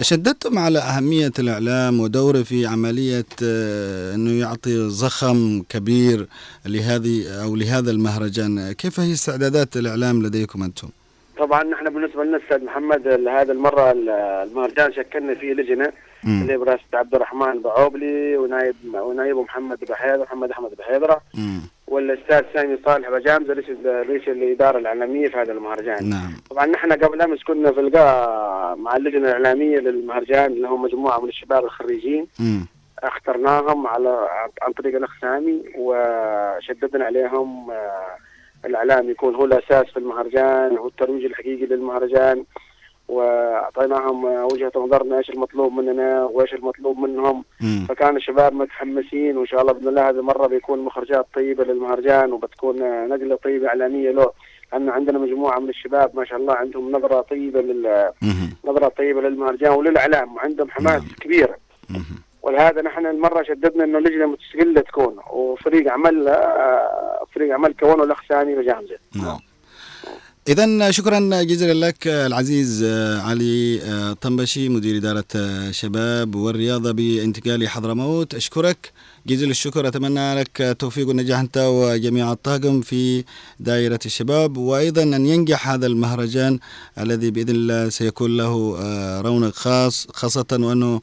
شددتم 0.00 0.58
على 0.58 0.78
أهمية 0.78 1.32
الإعلام 1.38 2.00
ودوره 2.00 2.42
في 2.42 2.66
عملية 2.66 3.24
آه، 3.44 4.14
أنه 4.14 4.40
يعطي 4.40 4.88
زخم 4.88 5.62
كبير 5.68 6.26
لهذه 6.66 7.42
أو 7.44 7.56
لهذا 7.56 7.90
المهرجان 7.90 8.72
كيف 8.72 9.00
هي 9.00 9.12
استعدادات 9.12 9.76
الإعلام 9.76 10.22
لديكم 10.22 10.62
أنتم؟ 10.62 10.88
طبعا 11.38 11.62
نحن 11.64 11.84
بالنسبة 11.90 12.24
لنا 12.24 12.36
أستاذ 12.44 12.64
محمد 12.64 13.08
هذا 13.28 13.52
المرة 13.52 13.90
المهرجان 14.42 14.92
شكلنا 14.92 15.34
فيه 15.34 15.52
لجنة. 15.52 15.92
اللي 16.26 16.56
برئاسه 16.56 16.82
عبد 16.94 17.14
الرحمن 17.14 17.60
بعوبلي 17.62 18.36
ونايب 18.36 18.74
ونايبه 18.94 19.42
محمد 19.42 19.78
بحيدر 19.88 20.22
محمد 20.22 20.50
أحمد 20.50 20.70
بحيدره. 20.78 21.20
والأستاذ 21.88 22.42
سامي 22.54 22.78
صالح 22.86 23.10
بجامزة 23.10 23.52
رئيس 23.52 23.68
رئيس 23.86 24.28
الإدارة 24.28 24.78
الإعلامية 24.78 25.28
في 25.28 25.36
هذا 25.36 25.52
المهرجان. 25.52 26.08
نعم 26.10 26.32
طبعا 26.50 26.66
نحن 26.66 26.92
قبل 26.92 27.22
أمس 27.22 27.42
كنا 27.44 27.72
في 27.72 27.80
لقاء 27.80 28.76
مع 28.76 28.96
اللجنة 28.96 29.28
الإعلامية 29.28 29.78
للمهرجان 29.78 30.52
اللي 30.52 30.68
هم 30.68 30.82
مجموعة 30.82 31.20
من 31.20 31.28
الشباب 31.28 31.64
الخريجين 31.64 32.26
مم. 32.40 32.66
اخترناهم 33.02 33.86
على 33.86 34.28
عن 34.62 34.72
طريق 34.72 34.96
الأخ 34.96 35.10
سامي 35.20 35.62
وشددنا 35.78 37.04
عليهم 37.04 37.70
آه، 37.70 38.16
الإعلام 38.66 39.10
يكون 39.10 39.34
هو 39.34 39.44
الأساس 39.44 39.84
في 39.84 39.96
المهرجان 39.96 40.76
هو 40.78 40.86
الترويج 40.88 41.24
الحقيقي 41.24 41.66
للمهرجان 41.66 42.44
وأعطيناهم 43.08 44.24
وجهة 44.24 44.72
نظرنا 44.76 45.18
إيش 45.18 45.30
المطلوب 45.30 45.72
مننا 45.72 46.24
وإيش 46.24 46.54
المطلوب 46.54 46.98
منهم 46.98 47.44
مم. 47.60 47.86
فكان 47.88 48.16
الشباب 48.16 48.52
متحمسين 48.54 49.36
وإن 49.36 49.46
شاء 49.46 49.60
الله 49.60 49.72
بإذن 49.72 49.88
الله 49.88 50.08
هذه 50.08 50.18
المرة 50.18 50.46
بيكون 50.46 50.78
مخرجات 50.78 51.26
طيبة 51.34 51.64
للمهرجان 51.64 52.32
وبتكون 52.32 53.08
نقلة 53.08 53.36
طيبة 53.36 53.68
إعلامية 53.68 54.10
له 54.10 54.30
لأن 54.72 54.88
عندنا 54.88 55.18
مجموعة 55.18 55.58
من 55.58 55.68
الشباب 55.68 56.16
ما 56.16 56.24
شاء 56.24 56.38
الله 56.38 56.54
عندهم 56.54 56.92
نظرة 56.92 57.20
طيبة 57.20 57.60
لل 57.60 58.10
مم. 58.22 58.50
نظرة 58.64 58.88
طيبة 58.88 59.20
للمهرجان 59.20 59.70
وللإعلام 59.72 60.36
وعندهم 60.36 60.70
حماس 60.70 61.02
نعم. 61.02 61.10
كبير 61.20 61.56
مم. 61.90 62.04
ولهذا 62.42 62.82
نحن 62.82 63.06
المرة 63.06 63.42
شددنا 63.42 63.84
إنه 63.84 63.98
لجنة 63.98 64.26
مستقلة 64.26 64.80
تكون 64.80 65.16
وفريق 65.32 65.92
عمل 65.92 66.28
آه، 66.28 67.24
فريق 67.34 67.54
عمل 67.54 67.74
كونه 67.80 68.04
الأخ 68.04 68.22
سامي 68.28 68.54
بجامزه 68.54 68.96
نعم 69.16 69.38
إذا 70.48 70.90
شكرا 70.90 71.42
جزيلا 71.42 71.86
لك 71.86 72.06
العزيز 72.06 72.84
علي 73.18 73.82
آه، 73.82 74.12
طنبشي 74.12 74.68
مدير 74.68 74.96
إدارة 74.96 75.24
آه، 75.36 75.70
شباب 75.70 76.34
والرياضة 76.34 76.92
بانتقال 76.92 77.68
حضرموت. 77.68 78.34
أشكرك. 78.34 78.92
جزيل 79.26 79.50
الشكر. 79.50 79.88
أتمنى 79.88 80.34
لك 80.34 80.60
التوفيق 80.60 81.08
والنجاح 81.08 81.40
أنت 81.40 81.58
وجميع 81.58 82.32
الطاقم 82.32 82.80
في 82.80 83.24
دائرة 83.60 83.98
الشباب. 84.06 84.56
وأيضا 84.56 85.02
أن 85.02 85.26
ينجح 85.26 85.68
هذا 85.68 85.86
المهرجان 85.86 86.58
الذي 86.98 87.30
بإذن 87.30 87.54
الله 87.54 87.88
سيكون 87.88 88.36
له 88.36 88.76
آه، 88.80 89.20
رونق 89.20 89.54
خاص 89.54 90.06
خاصة 90.14 90.46
وأنه 90.52 91.00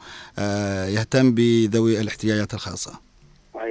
يهتم 0.88 1.34
بذوي 1.34 2.02
الاحتياجات 2.02 2.54
الخاصة. 2.54 3.11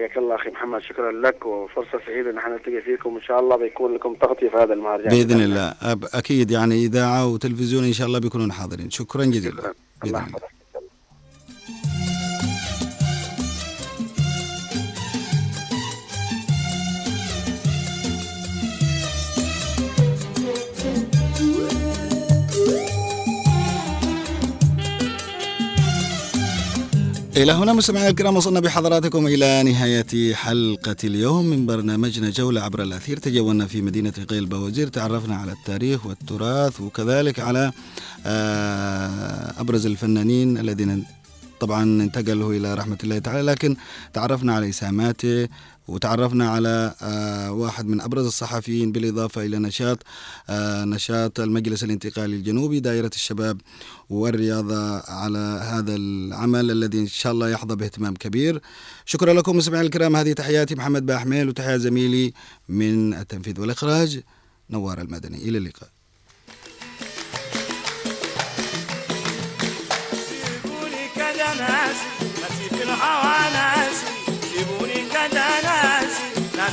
حياك 0.01 0.19
الله 0.19 0.35
أخي 0.35 0.51
محمد 0.51 0.83
شكرا 0.83 1.13
لك 1.13 1.47
وفرصة 1.47 2.01
سعيدة 2.07 2.31
إن 2.31 2.39
إحنا 2.39 2.53
نلتقي 2.55 2.83
فيكم. 2.83 3.17
إن 3.17 3.23
شاء 3.23 3.41
الله 3.41 3.57
بيكون 3.57 3.95
لكم 3.95 4.15
تغطية 4.15 4.49
في 4.49 4.57
هذا 4.57 4.73
المهرجان 4.73 5.09
بإذن 5.09 5.41
الله. 5.41 5.75
أكيد 6.15 6.51
يعني 6.51 6.75
إذاعة 6.75 7.27
وتلفزيون 7.27 7.85
إن 7.85 7.93
شاء 7.93 8.07
الله 8.07 8.19
بيكونون 8.19 8.53
حاضرين. 8.53 8.91
شكرا 8.91 9.25
جزيلا. 9.25 9.57
شكرا. 9.57 9.75
الله 10.05 10.27
إلى 27.43 27.53
هنا 27.53 27.73
مستمعينا 27.73 28.09
الكرام 28.11 28.37
وصلنا 28.37 28.61
بحضراتكم 28.61 29.27
إلى 29.27 29.63
نهاية 29.63 30.35
حلقة 30.35 30.97
اليوم 31.05 31.47
من 31.47 31.67
برنامجنا 31.67 32.31
جولة 32.31 32.61
عبر 32.61 32.83
الأثير. 32.83 33.17
تجولنا 33.19 33.67
في 33.67 33.83
مدينة 33.83 34.13
قيل 34.29 34.47
بوزير 34.47 34.89
تعرفنا 34.89 35.37
على 35.37 35.53
التاريخ 35.53 36.07
والتراث 36.07 36.81
وكذلك 36.81 37.41
على 37.41 37.73
آه، 38.27 39.61
أبرز 39.61 39.87
الفنانين 39.87 40.59
الذين 40.59 41.05
طبعا 41.61 41.83
انتقلوا 41.83 42.55
إلى 42.55 42.75
رحمة 42.75 42.99
الله 43.05 43.19
تعالى 43.19 43.43
لكن 43.43 43.77
تعرفنا 44.13 44.55
على 44.55 44.69
إسهاماته 44.69 45.49
وتعرفنا 45.91 46.51
على 46.51 46.95
آه، 47.03 47.53
واحد 47.53 47.87
من 47.87 48.01
أبرز 48.01 48.27
الصحفيين 48.27 48.93
بالإضافة 48.93 49.45
إلى 49.47 49.59
نشاط 49.59 49.99
آه، 50.51 50.85
نشاط 50.85 51.41
المجلس 51.41 51.85
الانتقالي 51.85 52.37
الجنوبي 52.37 52.81
دائرة 52.81 53.11
الشباب 53.15 53.61
والرياضة 54.11 54.99
على 54.99 55.61
هذا 55.63 55.95
العمل 55.97 56.71
الذي 56.71 56.99
إن 56.99 57.07
شاء 57.07 57.33
الله 57.33 57.49
يحظى 57.49 57.77
باهتمام 57.77 58.15
كبير. 58.15 58.61
شكرا 59.05 59.33
لكم 59.33 59.57
مستمعينا 59.57 59.87
الكرام. 59.87 60.17
هذه 60.17 60.33
تحياتي 60.33 60.75
محمد 60.75 61.07
باحميل 61.07 61.49
وتحيات 61.49 61.81
زميلي 61.81 62.33
من 62.69 63.15
التنفيذ 63.15 63.61
والإخراج 63.61 64.21
نوار 64.71 65.01
المدني. 65.01 65.37
إلى 65.37 65.59
اللقاء. 65.59 65.89
ناسي 71.61 72.69
في 72.69 72.83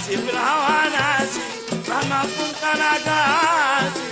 ناسي 0.07 0.17
في 0.17 0.31
الهوى 0.31 0.89
ناسي 0.89 1.39
مهما 1.89 2.21
كنت 2.21 2.63
أنا 2.63 2.91
قاسي. 2.93 4.06